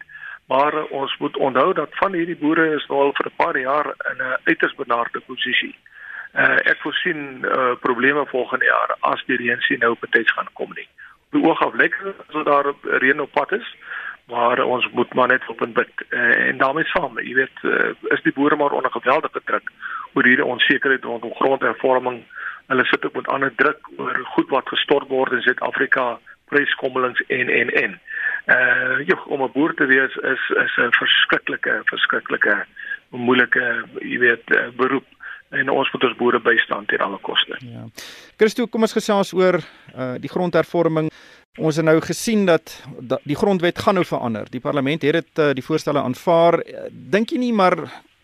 Maar 0.46 0.75
uh, 0.75 0.90
ons 0.90 1.16
moet 1.18 1.36
onthou 1.36 1.75
dat 1.75 1.88
van 1.90 2.12
hierdie 2.12 2.36
boere 2.36 2.75
is 2.75 2.86
nou 2.86 3.00
al 3.00 3.12
vir 3.14 3.26
'n 3.26 3.36
paar 3.36 3.58
jaar 3.58 3.86
in 3.86 4.18
'n 4.18 4.38
uiters 4.44 4.75
benadeelde 4.75 5.20
posisie. 5.20 5.75
Uh, 5.75 5.90
ek 6.32 6.78
voorsien 6.84 7.44
uh, 7.44 7.72
probleme 7.80 8.26
volgende 8.26 8.64
jaar 8.64 8.96
as 9.00 9.22
die 9.26 9.37
reën 9.37 9.60
sien 9.60 9.80
nou 9.82 9.96
betyds 10.00 10.32
gaan 10.32 10.49
kom 10.52 10.70
nie. 10.75 10.88
Op 11.30 11.38
die 11.38 11.42
oog 11.49 11.62
af 11.66 11.75
lyk 11.75 11.96
dit 12.04 12.20
asof 12.28 12.44
daar 12.44 12.72
reën 13.02 13.20
op 13.20 13.32
pad 13.32 13.52
is, 13.52 13.75
maar 14.30 14.58
uh, 14.58 14.66
ons 14.66 14.87
moet 14.92 15.14
maar 15.14 15.28
net 15.28 15.46
op 15.49 15.62
en 15.62 15.72
bid 15.72 16.04
uh, 16.08 16.49
en 16.49 16.58
daarmee 16.58 16.84
saam, 16.84 17.18
jy 17.18 17.34
weet, 17.34 17.62
uh, 17.62 17.90
is 18.14 18.22
die 18.22 18.32
boere 18.32 18.56
maar 18.56 18.76
onder 18.78 18.90
geweldige 18.90 19.42
druk 19.44 19.70
oor 20.14 20.25
hierdie 20.25 20.46
onsekerheid 20.46 21.04
rondom 21.04 21.34
grondhervorming. 21.34 22.22
Hulle 22.66 22.84
sit 22.84 23.04
ook 23.04 23.14
met 23.14 23.28
ander 23.28 23.54
druk 23.54 23.90
oor 23.96 24.18
goed 24.34 24.49
wat 24.49 24.68
gestort 24.68 25.08
word 25.08 25.32
in 25.32 25.42
Suid-Afrika, 25.42 26.18
pryskommelings 26.50 27.22
en 27.26 27.49
en 27.49 27.70
en 27.82 28.00
uh 28.54 28.99
joh 29.06 29.26
om 29.26 29.42
'n 29.42 29.52
boer 29.52 29.75
te 29.75 29.87
wees 29.87 30.14
is 30.32 30.42
is 30.64 30.76
'n 30.76 30.92
verskriklike 31.02 31.80
verskriklike 31.92 32.54
moeilike 33.10 33.66
jy 34.00 34.18
weet 34.18 34.46
uh, 34.56 34.68
beroep 34.82 35.06
en 35.50 35.71
ons 35.71 35.92
moet 35.92 36.04
ons 36.07 36.16
boere 36.19 36.40
bystand 36.42 36.88
teen 36.90 37.02
alle 37.04 37.19
koste. 37.26 37.59
Ja. 37.66 37.87
Christo, 38.38 38.66
kom 38.71 38.87
ons 38.87 38.97
gesels 38.97 39.33
oor 39.37 39.61
uh 39.95 40.14
die 40.23 40.30
grondhervorming. 40.30 41.11
Ons 41.59 41.80
het 41.80 41.85
nou 41.85 41.97
gesien 42.00 42.45
dat, 42.47 42.71
dat 43.00 43.25
die 43.26 43.37
grondwet 43.37 43.78
gaan 43.83 43.99
nou 43.99 44.04
verander. 44.07 44.47
Die 44.50 44.62
parlement 44.62 45.02
het 45.02 45.19
dit 45.19 45.42
uh, 45.42 45.50
die 45.57 45.64
voorstelle 45.66 45.99
aanvaar. 45.99 46.61
Dink 46.90 47.35
jy 47.35 47.40
nie 47.42 47.52
maar 47.52 47.75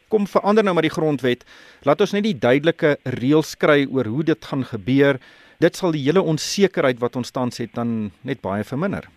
kom 0.09 0.29
verander 0.31 0.65
nou 0.65 0.75
met 0.79 0.87
die 0.87 0.95
grondwet. 0.95 1.43
Laat 1.83 2.01
ons 2.01 2.15
net 2.15 2.23
die 2.29 2.39
duidelike 2.39 2.97
reëls 3.19 3.57
kry 3.59 3.83
oor 3.91 4.07
hoe 4.07 4.23
dit 4.31 4.49
gaan 4.51 4.63
gebeur. 4.65 5.19
Dit 5.59 5.77
sal 5.77 5.95
die 5.97 6.05
hele 6.07 6.23
onsekerheid 6.23 7.03
wat 7.03 7.17
ons 7.19 7.35
tans 7.35 7.59
het 7.59 7.75
dan 7.75 8.13
net 8.23 8.43
baie 8.45 8.65
verminder. 8.65 9.09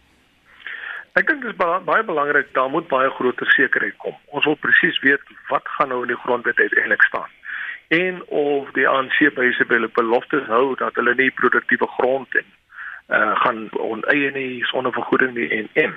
Ek 1.18 1.28
dink 1.28 1.42
dit 1.44 1.52
is 1.52 1.58
baie, 1.58 1.82
baie 1.86 2.04
belangrik 2.06 2.50
daar 2.56 2.70
moet 2.72 2.88
baie 2.90 3.10
groter 3.18 3.50
sekerheid 3.54 3.98
kom. 4.02 4.16
Ons 4.34 4.46
wil 4.50 4.58
presies 4.62 4.98
weet 5.06 5.22
wat 5.50 5.68
gaan 5.78 5.92
nou 5.94 6.02
in 6.06 6.14
die 6.14 6.22
grondwet 6.24 6.58
uiteindelik 6.58 7.06
staan. 7.06 7.30
En 7.90 8.24
of 8.28 8.72
die 8.78 8.88
ANC 8.88 9.18
by 9.34 9.50
sy 9.58 9.66
beloftes 9.66 10.46
hou 10.48 10.76
dat 10.78 10.96
hulle 10.96 11.16
nie 11.18 11.32
produktiewe 11.32 11.88
grond 11.98 12.36
en 12.42 12.50
uh 13.10 13.36
gaan 13.42 13.70
oneien 13.82 14.34
nie 14.38 14.66
sonder 14.70 14.94
vergoeding 14.94 15.34
nie 15.34 15.50
en 15.50 15.70
en 15.74 15.96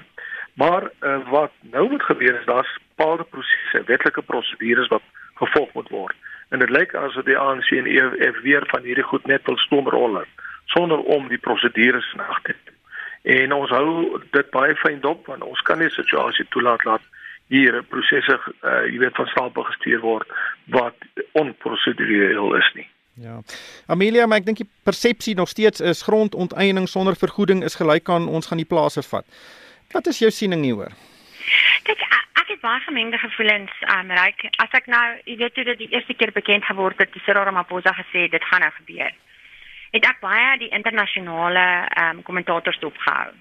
maar 0.54 0.90
uh, 1.00 1.18
wat 1.28 1.52
nou 1.60 1.88
moet 1.90 2.02
gebeur 2.02 2.38
is 2.38 2.44
daar's 2.44 2.78
bepaalde 2.96 3.24
prosesse, 3.24 3.82
wetlike 3.86 4.22
prosedures 4.22 4.88
wat 4.88 5.02
gevolg 5.34 5.72
moet 5.72 5.88
word. 5.88 6.16
En 6.48 6.58
dit 6.58 6.70
lyk 6.70 6.94
asof 6.94 7.24
die 7.24 7.38
ANC 7.38 7.70
en 7.70 7.86
EFF 7.86 8.40
weer 8.42 8.64
van 8.66 8.82
hierdie 8.82 9.04
goed 9.04 9.26
net 9.26 9.44
wil 9.44 9.56
stoomrol 9.56 10.22
sonder 10.64 10.98
om 10.98 11.28
die 11.28 11.38
prosedures 11.38 12.12
in 12.12 12.20
ag 12.20 12.42
te 12.42 12.54
neem. 12.56 12.76
En 13.22 13.52
ons 13.52 13.70
hou 13.70 14.20
dit 14.30 14.50
baie 14.50 14.74
fyn 14.76 15.00
dop 15.00 15.26
want 15.26 15.42
ons 15.42 15.60
kan 15.68 15.78
nie 15.78 15.90
situasie 15.90 16.46
toelaat 16.48 16.84
laat 16.84 17.04
hier 17.52 17.78
prosesse 17.92 18.38
uh, 18.38 18.82
jy 18.88 18.98
weet 19.02 19.18
van 19.18 19.28
stapel 19.32 19.66
gestuur 19.68 20.00
word 20.00 20.34
wat 20.74 21.06
onprosedureel 21.38 22.56
is 22.58 22.72
nie. 22.78 22.88
Ja. 23.20 23.42
Amelia, 23.92 24.26
maar 24.26 24.40
ek 24.40 24.48
dink 24.48 24.62
die 24.62 24.70
persepsie 24.88 25.36
nog 25.36 25.50
steeds 25.52 25.84
is 25.84 26.00
grondonteiening 26.06 26.88
sonder 26.88 27.18
vergoeding 27.18 27.60
is 27.64 27.76
gelyk 27.76 28.08
aan 28.08 28.28
ons 28.28 28.48
gaan 28.48 28.62
die 28.62 28.68
plase 28.68 29.04
vat. 29.04 29.26
Wat 29.92 30.08
is 30.08 30.22
jou 30.24 30.30
siening 30.32 30.64
hieroor? 30.64 30.94
Kyk, 31.84 32.06
ek 32.40 32.54
het 32.54 32.62
baie 32.62 32.80
gemengde 32.86 33.20
gevoelens 33.20 33.74
aan 33.92 34.08
um, 34.08 34.16
Ryk. 34.16 34.46
As 34.64 34.72
ek 34.78 34.88
nou, 34.88 35.04
jy 35.28 35.36
weet 35.42 35.54
toe 35.58 35.66
dit 35.68 35.84
die 35.84 35.90
eerste 35.92 36.16
keer 36.16 36.32
bekend 36.32 36.64
geword 36.64 36.96
het, 37.02 37.12
het 37.12 37.26
Cyril 37.26 37.44
Ramaphosa 37.44 37.92
gesê 38.00 38.30
dit 38.32 38.48
gaan 38.48 38.64
nou 38.64 38.72
gebeur 38.80 39.12
het 39.92 40.08
ek 40.08 40.20
baie 40.24 40.58
die 40.62 40.72
internasionale 40.72 41.64
ehm 41.84 42.18
um, 42.18 42.22
kommentators 42.26 42.78
dopgehou. 42.80 43.32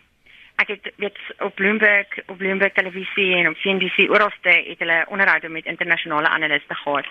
Ek 0.61 0.67
het 0.67 0.91
weet 0.95 1.17
op 1.39 1.55
Bloomberg, 1.55 2.07
op 2.25 2.37
Bloomberg 2.37 2.73
televisie 2.73 3.35
en 3.35 3.47
op 3.49 3.57
CNBC 3.57 4.09
oralste 4.09 4.49
het 4.49 4.79
hulle 4.79 5.05
onderhoude 5.07 5.49
met 5.49 5.65
internasionale 5.65 6.27
analiste 6.27 6.75
gehad. 6.75 7.07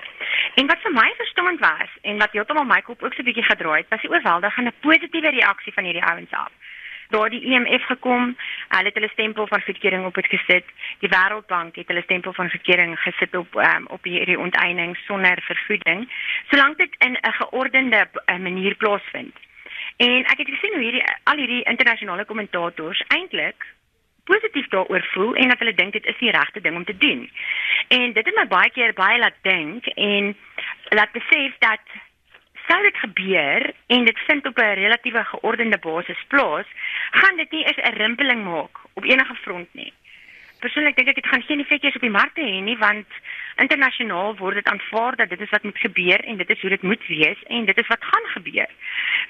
En 0.54 0.66
wat 0.66 0.82
vir 0.82 0.92
my 0.92 1.08
verstommend 1.16 1.60
was 1.60 1.90
en 2.02 2.18
wat 2.18 2.32
heeltemal 2.32 2.64
my 2.64 2.80
kop 2.82 3.02
ook 3.02 3.14
so 3.14 3.22
'n 3.22 3.24
bietjie 3.24 3.50
gedraai 3.50 3.80
het, 3.80 3.88
was 3.88 4.00
die 4.00 4.10
oorweldigende 4.10 4.72
positiewe 4.80 5.30
reaksie 5.30 5.72
van 5.72 5.84
hierdie 5.84 6.08
ouens 6.10 6.30
af 6.30 6.52
daar 7.10 7.30
die 7.30 7.42
IMF 7.42 7.68
e 7.68 7.78
gekom, 7.78 8.36
hulle 8.68 8.84
het 8.84 8.94
hulle 8.94 9.08
stempel 9.08 9.46
van 9.46 9.60
verkering 9.60 10.04
op 10.04 10.14
dit 10.14 10.26
gesit. 10.26 10.64
Die 10.98 11.08
Wêreldbank 11.08 11.74
het 11.74 11.86
hulle 11.86 12.02
stempel 12.02 12.32
van 12.32 12.48
verkering 12.48 12.98
gesit 13.00 13.34
op 13.36 13.54
um, 13.54 13.86
op 13.86 14.04
hierdie 14.04 14.38
onteiening 14.38 14.96
sonder 14.96 15.42
vergoeding, 15.42 16.12
solank 16.50 16.78
dit 16.78 16.94
in 16.98 17.18
'n 17.20 17.32
geordende 17.32 18.08
uh, 18.26 18.36
manier 18.36 18.74
plaasvind. 18.74 19.36
En 20.06 20.24
ek 20.32 20.38
het 20.40 20.48
gesien 20.48 20.74
hoe 20.74 20.82
hierdie 20.82 21.04
al 21.28 21.36
hierdie 21.42 21.64
internasionale 21.68 22.24
kommentators 22.24 23.02
eintlik 23.12 23.66
positief 24.24 24.68
daaroor 24.72 25.04
voel 25.12 25.34
en 25.34 25.48
dat 25.52 25.58
hulle 25.58 25.74
dink 25.74 25.92
dit 25.92 26.06
is 26.12 26.18
die 26.18 26.30
regte 26.32 26.60
ding 26.60 26.76
om 26.76 26.84
te 26.84 26.96
doen. 26.96 27.26
En 27.88 28.12
dit 28.12 28.26
het 28.26 28.36
my 28.36 28.46
baie 28.48 28.70
keer 28.70 28.94
baie 28.96 29.18
laat 29.18 29.36
dink 29.42 29.86
en 29.86 30.32
laat 30.96 31.12
besef 31.12 31.58
dat 31.66 31.98
sou 32.66 32.78
dit 32.82 32.96
gebeur 33.04 33.70
en 33.96 34.04
dit 34.08 34.18
vind 34.28 34.46
op 34.46 34.58
'n 34.58 34.78
relatiewe 34.82 35.24
geordende 35.24 35.78
basis 35.78 36.24
plaas, 36.28 36.68
gaan 37.10 37.36
dit 37.36 37.50
nie 37.50 37.64
eens 37.64 37.82
'n 37.84 37.98
rimpeling 38.02 38.44
maak 38.44 38.80
op 38.92 39.04
enige 39.04 39.34
front 39.34 39.68
nie. 39.74 39.92
Persoonlik 40.60 40.96
dink 40.96 41.08
ek 41.08 41.20
dit 41.20 41.26
gaan 41.26 41.42
geen 41.42 41.60
effek 41.60 41.82
hê 41.82 41.94
op 41.94 42.00
die 42.00 42.18
markte 42.20 42.40
hê 42.40 42.60
nie 42.62 42.78
want 42.78 43.06
internasionaal 43.60 44.36
word 44.36 44.60
dit 44.60 44.68
aanvaar 44.72 45.16
dat 45.16 45.28
dit 45.28 45.40
is 45.40 45.50
wat 45.50 45.62
moet 45.62 45.78
gebeur 45.78 46.24
en 46.24 46.36
dit 46.36 46.50
is 46.50 46.60
hoe 46.60 46.70
dit 46.70 46.82
moet 46.82 47.06
wees 47.06 47.42
en 47.46 47.64
dit 47.64 47.78
is 47.78 47.86
wat 47.86 48.04
gaan 48.12 48.28
gebeur. 48.36 48.70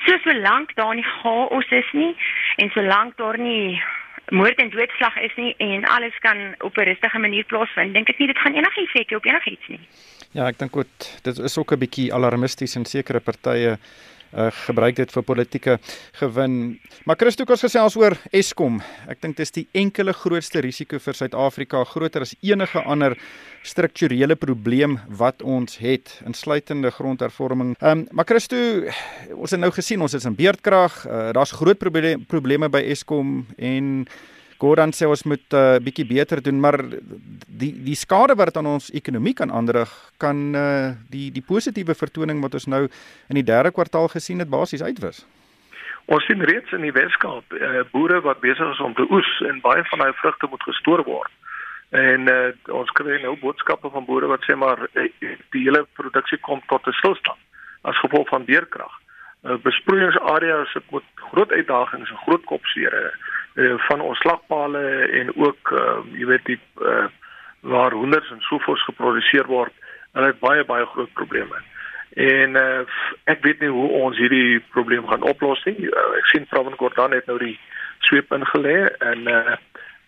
So 0.06 0.18
solank 0.24 0.74
daar 0.74 0.94
nie 0.94 1.08
chaos 1.22 1.70
is 1.70 1.90
nie 1.92 2.16
en 2.56 2.70
solank 2.70 3.16
daar 3.16 3.38
nie 3.38 3.82
moord 4.30 4.58
en 4.62 4.70
doodslag 4.70 5.16
is 5.16 5.34
nie 5.36 5.54
en 5.58 5.84
alles 5.84 6.18
kan 6.18 6.54
op 6.58 6.76
'n 6.76 6.88
rustige 6.90 7.18
manier 7.18 7.44
plaasvind, 7.44 7.94
dink 7.94 8.08
ek 8.08 8.18
nie 8.18 8.26
dit 8.26 8.38
gaan 8.38 8.54
enige 8.54 8.80
effek 8.80 9.10
hê 9.10 9.16
op 9.16 9.24
enigiets 9.24 9.68
nie. 9.68 9.80
Ja, 10.32 10.46
ek 10.46 10.58
dink 10.58 10.76
ook 10.76 10.86
dit 11.22 11.38
is 11.38 11.58
ook 11.58 11.72
'n 11.72 11.78
bietjie 11.78 12.14
alarmisties 12.14 12.76
en 12.76 12.84
sekere 12.84 13.20
partye 13.20 13.78
uh, 14.32 14.48
gebruik 14.66 14.96
dit 14.96 15.12
vir 15.12 15.24
politieke 15.26 15.76
gewin. 16.20 16.56
Maar 17.04 17.18
Christo 17.20 17.46
kos 17.48 17.64
gesels 17.66 17.96
oor 18.00 18.16
Eskom. 18.32 18.80
Ek 19.10 19.20
dink 19.22 19.38
dit 19.38 19.46
is 19.46 19.54
die 19.54 19.66
enkele 19.72 20.14
grootste 20.16 20.62
risiko 20.64 21.00
vir 21.02 21.18
Suid-Afrika, 21.18 21.84
groter 21.84 22.26
as 22.26 22.34
enige 22.42 22.82
ander 22.84 23.16
strukturele 23.66 24.36
probleem 24.40 24.98
wat 25.20 25.42
ons 25.42 25.76
het, 25.82 26.16
insluitende 26.26 26.92
grondhervorming. 26.94 27.74
Ehm 27.80 28.04
um, 28.04 28.06
maar 28.16 28.28
Christo, 28.28 28.56
ons 29.36 29.50
het 29.50 29.60
nou 29.60 29.70
gesien 29.74 30.00
ons 30.00 30.14
is 30.14 30.26
in 30.28 30.36
beerdkrag. 30.38 31.04
Uh, 31.06 31.30
Daar's 31.36 31.52
groot 31.56 31.78
proble 31.78 32.16
probleme 32.28 32.68
by 32.72 32.82
Eskom 32.90 33.44
en 33.58 34.06
Gordon 34.60 34.92
sê 34.92 35.06
ons 35.08 35.22
moet 35.24 35.46
'n 35.52 35.56
uh, 35.56 35.74
eh, 35.76 35.80
bietjie 35.80 36.06
beter 36.06 36.42
doen, 36.42 36.60
maar 36.60 36.76
die 37.62 37.72
die 37.88 37.96
skade 37.96 38.34
wat 38.36 38.56
aan 38.56 38.66
ons 38.66 38.90
ekonomie 38.90 39.34
kan 39.34 39.50
aanrig, 39.50 39.90
kan 40.18 40.36
uh, 40.54 40.92
die 41.08 41.30
die 41.32 41.42
positiewe 41.42 41.94
vertoning 41.94 42.42
wat 42.42 42.54
ons 42.54 42.66
nou 42.66 42.82
in 43.30 43.36
die 43.40 43.48
derde 43.52 43.70
kwartaal 43.72 44.08
gesien 44.08 44.38
het 44.38 44.50
basies 44.50 44.82
uitwis. 44.82 45.24
Ons 46.06 46.24
sien 46.26 46.42
reeds 46.44 46.72
in 46.72 46.82
die 46.82 46.92
Weskaap 46.92 47.44
uh, 47.52 47.84
boere 47.92 48.20
wat 48.20 48.40
besig 48.40 48.72
is 48.72 48.80
om 48.80 48.94
te 48.94 49.06
oes 49.10 49.30
en 49.48 49.60
baie 49.60 49.84
van 49.84 49.98
daai 49.98 50.12
vrugte 50.20 50.46
moet 50.50 50.62
gestoor 50.62 51.04
word. 51.04 51.32
En 51.90 52.28
uh, 52.28 52.52
ons 52.68 52.90
kry 52.90 53.16
nou 53.22 53.36
boodskappe 53.40 53.88
van 53.90 54.04
boere 54.04 54.26
wat 54.26 54.44
sê 54.44 54.54
maar 54.54 54.88
uh, 54.92 55.08
die 55.56 55.64
hele 55.64 55.86
produksie 55.96 56.38
kom 56.38 56.60
tot 56.68 56.86
'n 56.86 56.98
stilstand 57.00 57.40
as 57.82 58.00
gevolg 58.04 58.28
van 58.28 58.44
beerkrag. 58.44 58.92
Uh, 59.42 59.56
besproeiingsareas 59.64 60.72
sit 60.72 60.84
met 60.92 61.02
groot 61.32 61.52
uitdagings 61.52 62.10
en 62.10 62.24
groot 62.26 62.44
kopseere 62.44 63.04
uh, 63.08 63.29
van 63.88 64.00
ons 64.00 64.18
slagpale 64.18 64.82
en 65.20 65.32
ook 65.36 65.72
uh, 65.72 65.98
jy 66.18 66.26
weet 66.26 66.44
die 66.46 66.58
uh, 66.80 67.08
waar 67.60 67.92
honderde 67.92 68.34
en 68.34 68.40
sovoorts 68.40 68.84
geproduseer 68.84 69.46
word, 69.46 69.72
hulle 70.12 70.30
het 70.32 70.40
baie 70.40 70.64
baie 70.64 70.86
groot 70.86 71.12
probleme. 71.12 71.60
En 72.18 72.56
uh, 72.58 72.82
ek 73.30 73.42
weet 73.46 73.60
nie 73.60 73.70
hoe 73.70 73.88
ons 74.02 74.18
hierdie 74.18 74.60
probleem 74.74 75.06
gaan 75.06 75.22
oplos 75.22 75.62
nie. 75.68 75.76
Uh, 75.86 76.06
ek 76.18 76.30
sien 76.32 76.48
Pravin 76.50 76.78
Gordhan 76.80 77.14
het 77.14 77.28
nou 77.30 77.38
die 77.38 77.58
sweep 78.08 78.32
ingelê 78.34 78.88
en 78.98 79.28
uh, 79.30 79.58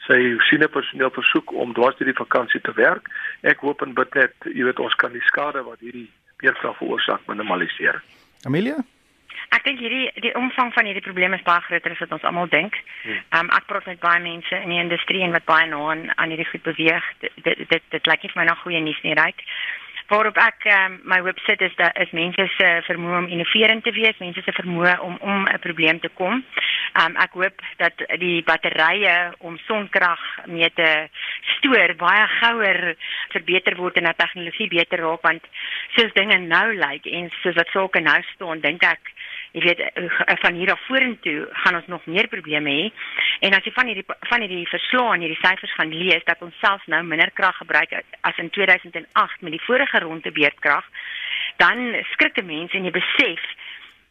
sy 0.07 0.19
sien 0.49 0.65
'n 0.65 0.73
personeel 0.73 1.13
versoek 1.15 1.53
om 1.53 1.75
dwars 1.77 1.97
deur 1.99 2.11
die 2.11 2.23
vakansie 2.25 2.61
te 2.61 2.75
werk. 2.75 3.07
Ek 3.43 3.63
hoop 3.63 3.83
en 3.83 3.95
bid 3.95 4.15
net, 4.15 4.35
jy 4.51 4.65
weet 4.67 4.81
ons 4.83 4.95
kan 4.99 5.13
die 5.13 5.29
skade 5.29 5.63
wat 5.63 5.79
hierdie 5.81 6.11
beerkrag 6.43 6.77
veroorsaak 6.81 7.23
minimaliseer. 7.31 8.03
Amelia 8.47 8.83
Ek 9.53 9.65
dink 9.65 9.79
hierdie 9.83 10.11
die 10.25 10.35
omvang 10.39 10.73
van 10.73 10.89
hierdie 10.89 11.05
probleem 11.05 11.35
is 11.37 11.45
baie 11.47 11.61
groter 11.61 11.93
as 11.95 12.01
wat 12.05 12.13
ons 12.19 12.25
almal 12.29 12.49
dink. 12.49 12.79
Hmm. 13.03 13.19
Ehm 13.19 13.45
um, 13.47 13.53
ek 13.57 13.69
praat 13.71 13.87
met 13.87 14.01
baie 14.01 14.21
mense 14.21 14.63
in 14.63 14.75
die 14.75 14.81
industrie 14.81 15.23
en 15.23 15.37
wat 15.37 15.45
baie 15.45 15.69
nou 15.69 15.85
aan 15.91 16.09
aan 16.17 16.35
hierdie 16.35 16.49
goed 16.51 16.63
beweeg. 16.63 17.05
Dit 17.21 17.33
dit 17.49 17.69
dit, 17.69 17.83
dit 17.97 18.07
lyk 18.07 18.23
nie 18.23 18.33
vir 18.35 18.43
my 18.43 18.49
nog 18.49 18.63
goeie 18.65 18.81
nuus 18.81 19.03
nie, 19.03 19.15
right? 19.19 19.47
Waarop 20.13 20.37
ek 20.37 20.67
um, 20.69 20.99
my 21.09 21.23
webwerf 21.25 21.63
is 21.65 21.77
dat 21.79 21.97
is 21.97 22.11
mense 22.13 22.45
se 22.59 22.67
vermoë 22.85 23.15
om 23.23 23.29
innoverend 23.33 23.81
te 23.87 23.95
wees, 23.97 24.19
mense 24.21 24.43
se 24.45 24.53
vermoë 24.53 24.99
om 25.07 25.15
om 25.25 25.47
'n 25.49 25.61
probleem 25.65 26.01
te 26.01 26.11
kom. 26.21 26.43
Um, 27.01 27.17
ek 27.17 27.33
hoop 27.33 27.63
dat 27.81 27.97
die 28.21 28.43
batterye 28.45 29.33
om 29.39 29.57
sonkrag 29.65 30.21
mee 30.53 30.69
te 30.77 31.09
stoor 31.57 31.95
baie 31.97 32.27
gouer 32.29 32.95
verbeter 33.33 33.77
word 33.81 33.97
en 33.97 34.11
dat 34.11 34.19
tegnologie 34.19 34.69
beter 34.69 35.01
raak 35.01 35.25
want 35.25 35.49
soos 35.97 36.13
dinge 36.13 36.39
nou 36.45 36.77
lyk 36.77 37.07
en 37.07 37.33
soos 37.41 37.57
wat 37.57 37.73
sake 37.73 38.01
nou 38.01 38.21
staan, 38.35 38.61
dink 38.61 38.85
ek 38.85 39.15
jy 39.53 39.63
weet 39.67 39.81
eh, 39.81 40.37
van 40.45 40.55
hier 40.55 40.73
af 40.73 40.87
vorentoe 40.87 41.47
gaan 41.65 41.75
ons 41.75 41.87
nog 41.87 42.07
meer 42.07 42.29
probleme 42.29 42.71
hê. 42.71 42.85
En 43.41 43.57
as 43.57 43.65
jy 43.65 43.73
van 43.77 43.91
hierdie 43.91 44.07
van 44.31 44.45
hierdie 44.45 44.69
verslae 44.69 45.15
en 45.15 45.25
hierdie 45.25 45.41
syfers 45.41 45.75
gaan 45.77 45.93
lees 45.93 46.25
dat 46.29 46.43
ons 46.45 46.59
selfs 46.61 46.87
nou 46.87 47.03
minder 47.05 47.31
krag 47.37 47.57
gebruik 47.61 47.93
as 48.21 48.39
in 48.43 48.51
2008 48.51 49.41
met 49.41 49.57
die 49.57 49.65
vorige 49.67 49.99
ronde 50.05 50.33
beerdkrag, 50.33 50.89
dan 51.57 51.93
skrik 52.13 52.39
'n 52.39 52.47
mens 52.47 52.73
en 52.73 52.85
jy 52.85 52.91
besef 52.91 53.43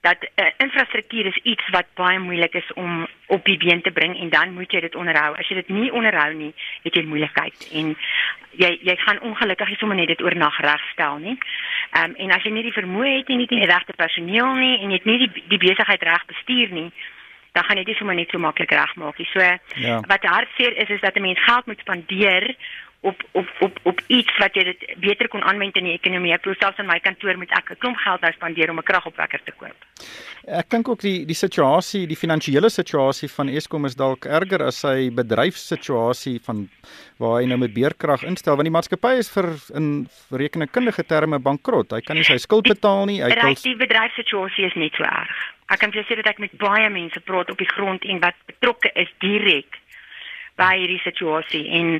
dat 0.01 0.17
uh, 0.23 0.45
infrastruktuur 0.57 1.25
is 1.25 1.39
iets 1.43 1.69
wat 1.69 1.85
baie 1.93 2.19
moeilik 2.19 2.53
is 2.53 2.73
om 2.73 3.07
op 3.27 3.45
die 3.45 3.57
been 3.57 3.81
te 3.81 3.91
bring 3.91 4.17
en 4.19 4.29
dan 4.29 4.53
moet 4.53 4.71
jy 4.71 4.81
dit 4.81 4.95
onderhou. 4.95 5.35
As 5.37 5.47
jy 5.47 5.59
dit 5.61 5.69
nie 5.69 5.91
onderhou 5.93 6.33
nie, 6.33 6.53
het 6.83 6.97
jy 6.97 7.03
moeilikheid 7.05 7.67
en 7.77 7.93
jy 8.57 8.71
jy 8.81 8.95
gaan 9.03 9.21
ongelukkig 9.29 9.69
nie 9.69 9.77
sommer 9.77 9.99
net 9.99 10.09
dit 10.09 10.21
oornag 10.25 10.57
regstel 10.65 11.21
nie. 11.21 11.37
Ehm 11.91 12.09
um, 12.09 12.17
en 12.25 12.35
as 12.37 12.43
jy 12.43 12.53
nie 12.55 12.65
die 12.65 12.77
vermoë 12.79 13.15
het 13.19 13.29
nie, 13.29 13.37
nie 13.43 13.49
die 13.53 13.69
regte 13.69 13.93
personeel 13.93 14.53
nie 14.57 14.75
en 14.79 14.89
jy 14.89 15.01
het 15.01 15.09
nie 15.09 15.19
die 15.27 15.45
die 15.53 15.63
besigheid 15.69 16.09
reg 16.09 16.25
bestuur 16.33 16.73
nie, 16.79 16.89
dan 17.53 17.63
gaan 17.67 17.77
jy 17.77 17.85
dit 17.91 17.97
sommer 18.01 18.17
net 18.17 18.33
so 18.33 18.41
maklik 18.41 18.73
regmaak 18.73 19.21
nie. 19.21 19.29
So 19.33 19.39
ja. 19.85 20.01
wat 20.07 20.25
hartseer 20.25 20.77
is 20.81 20.89
is 20.97 21.01
dat 21.05 21.15
'n 21.15 21.21
mens 21.21 21.43
geld 21.45 21.65
moet 21.65 21.79
spandeer 21.79 22.55
op 23.01 23.23
op 23.31 23.47
op 23.59 23.79
op 23.83 24.01
iets 24.07 24.37
wat 24.37 24.53
jy 24.53 24.63
dit 24.63 24.83
beter 25.01 25.27
kon 25.27 25.41
aanwend 25.43 25.77
in 25.79 25.87
die 25.89 25.95
ekonomie. 25.97 26.33
Ek 26.35 26.45
selfs 26.59 26.77
in 26.81 26.85
my 26.85 26.99
kantoor 27.01 27.37
moet 27.37 27.53
ek 27.57 27.71
'n 27.71 27.79
klomp 27.81 27.97
geld 27.97 28.21
nou 28.21 28.31
spandeer 28.33 28.69
om 28.69 28.77
'n 28.77 28.83
kragopwekker 28.83 29.41
te 29.43 29.51
koop. 29.57 29.77
Ek 30.45 30.69
dink 30.69 30.87
ook 30.87 31.01
die 31.01 31.25
die 31.25 31.35
situasie, 31.35 32.07
die 32.07 32.15
finansiële 32.15 32.69
situasie 32.69 33.29
van 33.29 33.49
Eskom 33.49 33.85
is 33.85 33.95
dalk 33.95 34.25
erger 34.25 34.63
as 34.63 34.79
sy 34.79 35.09
bedryfssituasie 35.09 36.39
van 36.45 36.69
waar 37.17 37.41
hy 37.41 37.45
nou 37.45 37.57
met 37.57 37.73
beerkrag 37.73 38.23
instel 38.23 38.55
want 38.55 38.69
die 38.69 38.77
maatskappy 38.77 39.17
is 39.17 39.29
vir 39.29 39.49
in 39.73 40.07
rekenkundige 40.29 41.03
terme 41.03 41.39
bankrot. 41.39 41.91
Hy 41.91 42.01
kan 42.01 42.15
nie 42.15 42.23
sy 42.23 42.37
skuld 42.37 42.67
betaal 42.67 43.05
nie. 43.05 43.21
Hy 43.21 43.33
kan 43.33 43.53
die 43.53 43.75
bedryfssituasie 43.75 44.65
is 44.65 44.75
net 44.75 44.93
so 44.93 45.03
erg. 45.03 45.35
Ek 45.69 45.79
kan 45.79 45.91
vir 45.91 46.03
sê 46.03 46.15
dat 46.15 46.27
ek 46.27 46.39
met 46.39 46.51
baie 46.57 46.89
mense 46.89 47.19
praat 47.19 47.49
op 47.49 47.57
die 47.57 47.71
grond 47.73 48.03
en 48.03 48.19
wat 48.19 48.35
betrokke 48.45 48.91
is 48.93 49.09
direk 49.19 49.80
by 50.59 50.73
hierdie 50.77 51.01
situasie 51.03 51.63
en 51.79 51.99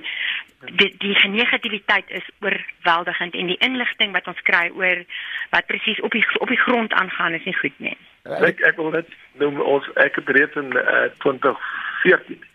die 0.78 0.92
die 1.02 1.30
negativiteit 1.30 2.10
is 2.10 2.28
oorweldigend 2.40 3.34
en 3.34 3.50
die 3.50 3.60
inligting 3.66 4.14
wat 4.14 4.28
ons 4.28 4.42
kry 4.46 4.70
oor 4.78 5.04
wat 5.50 5.68
presies 5.72 6.02
op 6.06 6.12
die 6.12 6.26
op 6.40 6.48
die 6.48 6.62
grond 6.62 6.94
aangaan 6.94 7.34
is 7.34 7.46
nie 7.50 7.58
goed 7.58 7.80
nie. 7.80 7.98
Ek 8.24 8.62
ek 8.62 8.78
wil 8.78 8.92
net 8.94 9.10
noem 9.42 9.62
ons 9.62 9.88
ek 9.96 10.20
het 10.22 10.30
reeds 10.38 10.60
in 10.62 10.74
uh, 10.78 11.10
2014 11.26 12.50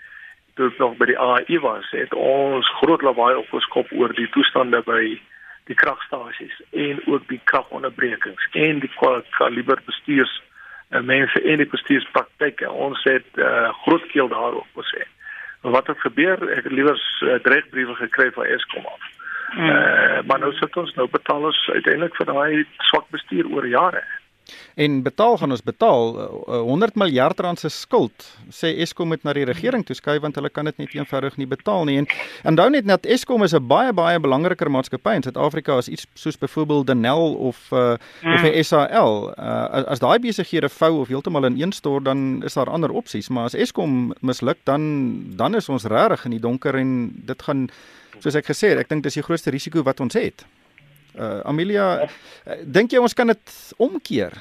toe 0.57 0.73
nog 0.79 0.95
by 0.97 1.11
die 1.11 1.19
AI 1.21 1.59
was, 1.61 1.89
het 1.93 2.15
ons 2.17 2.69
groot 2.81 3.03
lawaai 3.05 3.35
opgeskop 3.37 3.91
oor 3.93 4.15
die 4.17 4.29
toestande 4.33 4.81
by 4.87 5.03
die 5.69 5.77
kragstasies 5.77 6.55
en 6.71 7.03
ook 7.11 7.27
die 7.29 7.41
kragonderbrekings 7.51 8.49
en 8.53 8.81
die 8.81 8.93
kaliber 9.37 9.83
bestuurs 9.85 10.33
en 10.95 11.05
mense 11.05 11.43
en 11.43 11.61
die 11.61 11.69
bestuurspraktyke. 11.69 12.71
Ons 12.71 13.03
het 13.05 13.43
uh, 13.43 13.69
groot 13.83 14.07
keel 14.15 14.31
daarop 14.33 14.81
gesê. 14.81 15.05
Wat 15.61 15.87
het 15.87 16.01
gebeur? 16.01 16.49
Ek 16.51 16.65
het 16.65 16.73
liewers 16.73 17.05
uh, 17.25 17.39
dreigbriewe 17.43 17.95
gekry 17.95 18.31
van 18.33 18.45
Eskom 18.45 18.87
af. 18.87 19.03
Hmm. 19.51 19.69
Uh, 19.69 20.21
maar 20.27 20.39
nou 20.39 20.53
sit 20.53 20.77
ons 20.77 20.95
nou 20.95 21.09
betaal 21.11 21.45
ons 21.49 21.71
uiteindelik 21.73 22.17
vir 22.17 22.27
daai 22.27 22.67
swak 22.91 23.09
bestuur 23.11 23.49
oor 23.51 23.67
jare. 23.67 24.03
En 24.75 25.03
betaal 25.03 25.37
gaan 25.37 25.51
ons 25.51 25.63
betaal 25.63 26.13
uh, 26.21 26.61
100 26.69 26.95
miljard 26.95 27.41
rand 27.41 27.59
se 27.59 27.69
skuld 27.69 28.27
sê 28.55 28.73
Eskom 28.85 29.09
moet 29.09 29.25
na 29.25 29.33
die 29.37 29.45
regering 29.49 29.85
toe 29.87 29.97
skuif 29.97 30.21
want 30.23 30.37
hulle 30.39 30.51
kan 30.51 30.69
dit 30.69 30.79
net 30.79 30.95
eenvoudig 30.95 31.37
nie 31.41 31.49
betaal 31.51 31.85
nie. 31.89 31.99
En 31.99 32.09
onthou 32.53 32.69
net 32.71 32.87
dat 32.87 33.07
Eskom 33.07 33.43
is 33.43 33.55
'n 33.55 33.67
baie 33.67 33.93
baie 33.93 34.21
belangriker 34.21 34.71
maatskappy. 34.71 35.15
In 35.15 35.23
Suid-Afrika 35.23 35.77
as 35.77 35.89
iets 35.89 36.07
soos 36.15 36.39
byvoorbeeld 36.39 36.87
Denel 36.87 37.35
of 37.35 37.59
uh, 37.73 37.97
of 38.35 38.43
die 38.43 38.63
SAL 38.63 39.35
uh, 39.39 39.85
as 39.87 39.99
daai 39.99 40.19
besighede 40.19 40.69
vou 40.69 41.01
of 41.01 41.09
heeltemal 41.09 41.45
ineenstort 41.45 42.05
dan 42.05 42.43
is 42.45 42.55
daar 42.55 42.71
ander 42.71 42.91
opsies. 42.91 43.29
Maar 43.29 43.45
as 43.45 43.55
Eskom 43.55 44.15
misluk 44.21 44.59
dan 44.65 45.37
dan 45.37 45.55
is 45.55 45.69
ons 45.69 45.85
regtig 45.85 46.25
in 46.25 46.31
die 46.31 46.41
donker 46.41 46.75
en 46.75 47.13
dit 47.27 47.43
gaan 47.43 47.69
soos 48.19 48.35
ek 48.35 48.47
gesê 48.47 48.73
het 48.73 48.79
ek 48.79 48.89
dink 48.89 49.03
dis 49.03 49.19
die 49.19 49.23
grootste 49.23 49.51
risiko 49.51 49.83
wat 49.83 50.01
ons 50.01 50.15
het 50.15 50.47
Uh 51.17 51.41
Amelia, 51.49 51.87
uh, 52.05 52.59
dink 52.65 52.93
jy 52.93 53.01
ons 53.01 53.17
kan 53.17 53.33
dit 53.33 53.53
omkeer? 53.81 54.35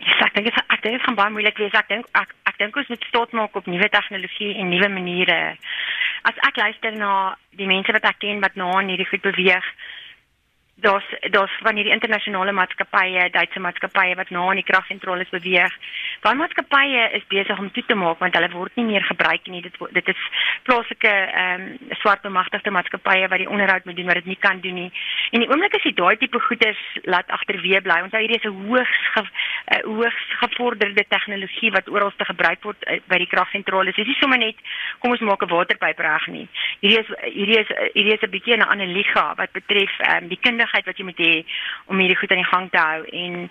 Ja, 0.00 0.26
ek 0.26 0.36
dink 0.36 0.50
ek 0.52 0.82
dink 0.84 0.98
dit 0.98 1.04
gaan 1.06 1.16
baie 1.16 1.32
moeilik 1.32 1.56
wees. 1.60 1.76
Ek 1.76 1.88
dink 1.88 2.08
ek 2.16 2.34
ek 2.48 2.58
dink 2.60 2.76
ons 2.76 2.90
moet 2.92 3.06
stot 3.08 3.32
maak 3.36 3.56
op 3.56 3.68
nuwe 3.68 3.88
tegnologie 3.88 4.52
en 4.60 4.68
nuwe 4.68 4.90
maniere. 4.92 5.38
As 6.28 6.36
ek 6.44 6.60
luister 6.60 6.92
na 7.00 7.32
die 7.56 7.68
mense 7.68 7.92
wat 7.96 8.04
ek 8.04 8.20
ken 8.20 8.44
wat 8.44 8.56
na 8.60 8.68
in 8.82 8.92
hierdie 8.92 9.08
goed 9.08 9.24
beweeg, 9.24 9.66
daar's 10.80 11.04
daar's 11.30 11.56
van 11.62 11.74
hierdie 11.74 11.92
internasionale 11.92 12.52
maatskappye, 12.52 13.30
Duitse 13.30 13.60
maatskappye 13.60 14.14
wat 14.14 14.30
na 14.30 14.46
in 14.50 14.60
die 14.60 14.66
kragsentrale 14.66 15.26
beweeg. 15.30 15.74
Daai 16.24 16.34
maatskappye 16.34 17.06
is 17.18 17.26
besig 17.28 17.58
om 17.58 17.70
toe 17.72 17.84
te 17.86 17.94
maak 17.94 18.18
want 18.18 18.34
hulle 18.36 18.50
word 18.52 18.76
nie 18.76 18.86
meer 18.88 19.04
gebruik 19.08 19.46
nie. 19.46 19.62
Dit 19.62 19.76
dit 19.96 20.08
is 20.14 20.22
plaaslike 20.68 21.12
ehm 21.12 21.66
um, 21.66 21.96
swart 22.02 22.22
bemagtigde 22.22 22.70
maatskappye 22.70 23.28
wat 23.28 23.42
die 23.42 23.48
onderhoud 23.48 23.84
moet 23.84 23.96
doen 23.96 24.10
wat 24.12 24.20
dit 24.20 24.30
nie 24.32 24.38
kan 24.40 24.60
doen 24.60 24.74
nie. 24.74 24.90
En 25.30 25.44
die 25.44 25.50
oomblik 25.50 25.76
as 25.76 25.86
jy 25.88 25.92
daai 25.96 26.16
tipe 26.16 26.40
goederes 26.46 26.80
laat 27.04 27.28
agterweë 27.38 27.82
bly, 27.84 28.00
onthou 28.06 28.20
hierdie 28.20 28.40
is 28.40 28.48
'n 28.48 28.68
hoogs 28.68 29.00
ge, 29.14 29.22
uh, 29.22 29.82
hoogs 29.84 30.26
gevorderde 30.42 31.04
tegnologie 31.08 31.70
wat 31.70 31.88
oral 31.88 32.12
te 32.16 32.24
gebruik 32.24 32.64
word 32.64 32.80
uh, 32.86 32.98
by 33.06 33.18
die 33.18 33.30
kragsentrale. 33.34 33.92
Dis 33.92 34.06
nie 34.06 34.20
sommer 34.20 34.38
net 34.38 34.56
kom 34.98 35.10
ons 35.10 35.20
maak 35.20 35.42
'n 35.42 35.52
waterpyp 35.54 35.98
reg 35.98 36.26
nie. 36.26 36.48
Hierdie 36.80 37.00
is 37.04 37.10
hierdie 37.34 37.60
is 37.60 37.70
hierdie 37.94 38.16
is 38.16 38.22
'n 38.22 38.30
bietjie 38.30 38.56
'n 38.56 38.68
ander 38.72 38.86
liga 38.86 39.34
wat 39.36 39.52
betref 39.52 39.92
ehm 40.00 40.24
um, 40.24 40.28
die 40.28 40.40
kinders 40.40 40.69
kundigheid 40.70 40.86
wat 40.86 40.98
jy 40.98 41.04
moet 41.04 41.18
hê 41.18 41.44
om 41.86 41.98
hierdie 41.98 42.16
goed 42.16 42.30
aan 42.30 42.42
die 42.42 42.52
gang 42.52 42.70
te 42.70 42.78
hou 42.78 43.04
en 43.04 43.50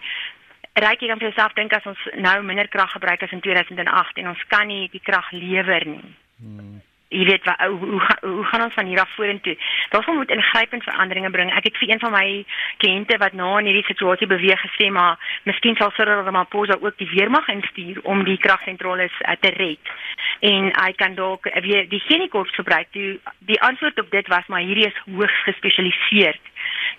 ryk 0.80 1.02
jy 1.02 1.08
dan 1.08 1.20
vir 1.20 1.30
jouself 1.30 1.54
dink 1.56 1.74
as 1.74 1.86
ons 1.86 2.00
nou 2.16 2.42
minder 2.44 2.68
krag 2.68 2.92
gebruik 2.92 3.24
as 3.24 3.32
in 3.32 3.42
2008 3.42 4.18
en 4.18 4.32
ons 4.32 4.46
kan 4.48 4.68
nie 4.68 4.90
die 4.92 5.04
krag 5.04 5.32
lewer 5.32 5.86
nie. 5.86 6.16
Hmm 6.40 6.80
jy 7.10 7.26
weet 7.26 7.46
wat 7.46 7.62
hoe, 7.66 7.78
hoe 7.90 8.02
hoe 8.22 8.44
gaan 8.44 8.64
ons 8.64 8.74
van 8.74 8.86
hier 8.86 9.00
af 9.02 9.10
vorentoe? 9.16 9.58
Daarom 9.90 10.16
moet 10.16 10.30
ingrypend 10.30 10.84
veranderinge 10.84 11.30
bring. 11.30 11.52
Ek 11.54 11.64
het 11.64 11.78
vir 11.78 11.90
een 11.90 12.00
van 12.00 12.12
my 12.14 12.28
kliënte 12.78 13.18
wat 13.18 13.34
na 13.34 13.50
in 13.60 13.70
hierdie 13.70 13.88
situasie 13.88 14.30
beweeg 14.30 14.62
gesê 14.62 14.92
maar 14.94 15.18
miskien 15.50 15.78
sal 15.80 15.92
Cyril 15.98 16.24
Ramaphosa 16.28 16.78
ook 16.82 16.98
die 16.98 17.10
weermag 17.10 17.50
instuur 17.50 18.02
om 18.04 18.24
die 18.24 18.38
kragsentrale 18.38 19.10
uh, 19.10 19.36
te 19.42 19.54
red. 19.58 19.94
En 20.46 20.70
hy 20.76 20.92
kan 21.02 21.18
dalk 21.18 21.50
uh, 21.50 21.62
weer 21.66 21.90
die 21.90 22.04
chemiekorps 22.06 22.56
gebruik. 22.62 22.92
Die, 22.94 23.18
die 23.40 23.62
antwoord 23.62 24.00
op 24.00 24.12
dit 24.12 24.28
was 24.28 24.46
maar 24.48 24.62
hierdie 24.62 24.88
is 24.88 25.02
hoogs 25.10 25.44
gespesialiseer. 25.50 26.38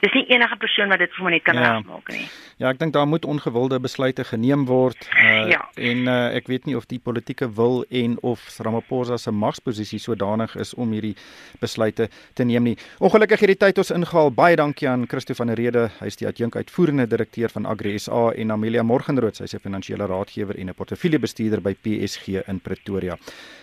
Dis 0.01 0.15
nie 0.17 0.25
enige 0.33 0.57
persoon 0.57 0.89
wat 0.89 1.03
dit 1.03 1.13
vir 1.13 1.25
my 1.27 1.31
net 1.35 1.45
kan 1.45 1.59
ja. 1.61 1.75
regmaak 1.77 2.09
nie. 2.09 2.23
Ja, 2.61 2.71
ek 2.71 2.79
dink 2.81 2.95
daar 2.97 3.09
moet 3.09 3.27
ongewilde 3.29 3.77
besluite 3.85 4.25
geneem 4.25 4.65
word. 4.69 5.01
Uh, 5.13 5.49
ja. 5.53 5.61
En 5.77 6.07
uh, 6.09 6.15
ek 6.37 6.49
weet 6.49 6.69
nie 6.69 6.77
of 6.77 6.87
die 6.89 6.99
politieke 7.01 7.51
wil 7.59 7.83
en 7.89 8.17
of 8.25 8.47
Ramaphosa 8.65 9.19
se 9.21 9.33
magsposisie 9.33 10.01
sodanig 10.01 10.55
is 10.61 10.73
om 10.75 10.93
hierdie 10.97 11.13
besluite 11.61 12.09
te 12.33 12.47
neem 12.49 12.71
nie. 12.71 12.77
Ongelukkig 13.05 13.45
hierdie 13.45 13.59
tyd 13.61 13.81
ons 13.83 13.93
ingehaal. 13.97 14.33
Baie 14.33 14.57
dankie 14.57 14.89
aan 14.89 15.05
Christo 15.09 15.37
van 15.37 15.53
der 15.53 15.61
Rede, 15.61 15.89
hy 16.01 16.09
is 16.09 16.17
die 16.21 16.29
adjunk 16.29 16.57
uitvoerende 16.57 17.09
direkteur 17.11 17.53
van 17.53 17.69
Agri 17.69 17.99
SA 18.01 18.31
en 18.41 18.57
Amelia 18.57 18.85
Morgenrood, 18.87 19.37
sy 19.37 19.45
is 19.45 19.55
'n 19.55 19.65
finansiële 19.67 20.07
raadgewer 20.09 20.57
en 20.57 20.69
'n 20.69 20.75
portefeuljebestuurder 20.75 21.61
by 21.61 21.75
PSG 21.75 22.41
in 22.49 22.61
Pretoria. 22.61 23.19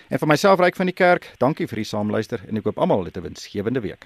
En 0.10 0.20
vir 0.20 0.28
myself 0.28 0.60
ryk 0.60 0.76
van 0.76 0.86
die 0.86 0.96
kerk, 0.96 1.34
dankie 1.40 1.68
vir 1.68 1.78
die 1.78 1.90
saamluister 1.90 2.42
en 2.48 2.58
ek 2.58 2.64
hoop 2.64 2.78
almal 2.78 3.06
het 3.06 3.18
'n 3.18 3.24
winsgewende 3.24 3.82
week. 3.82 4.06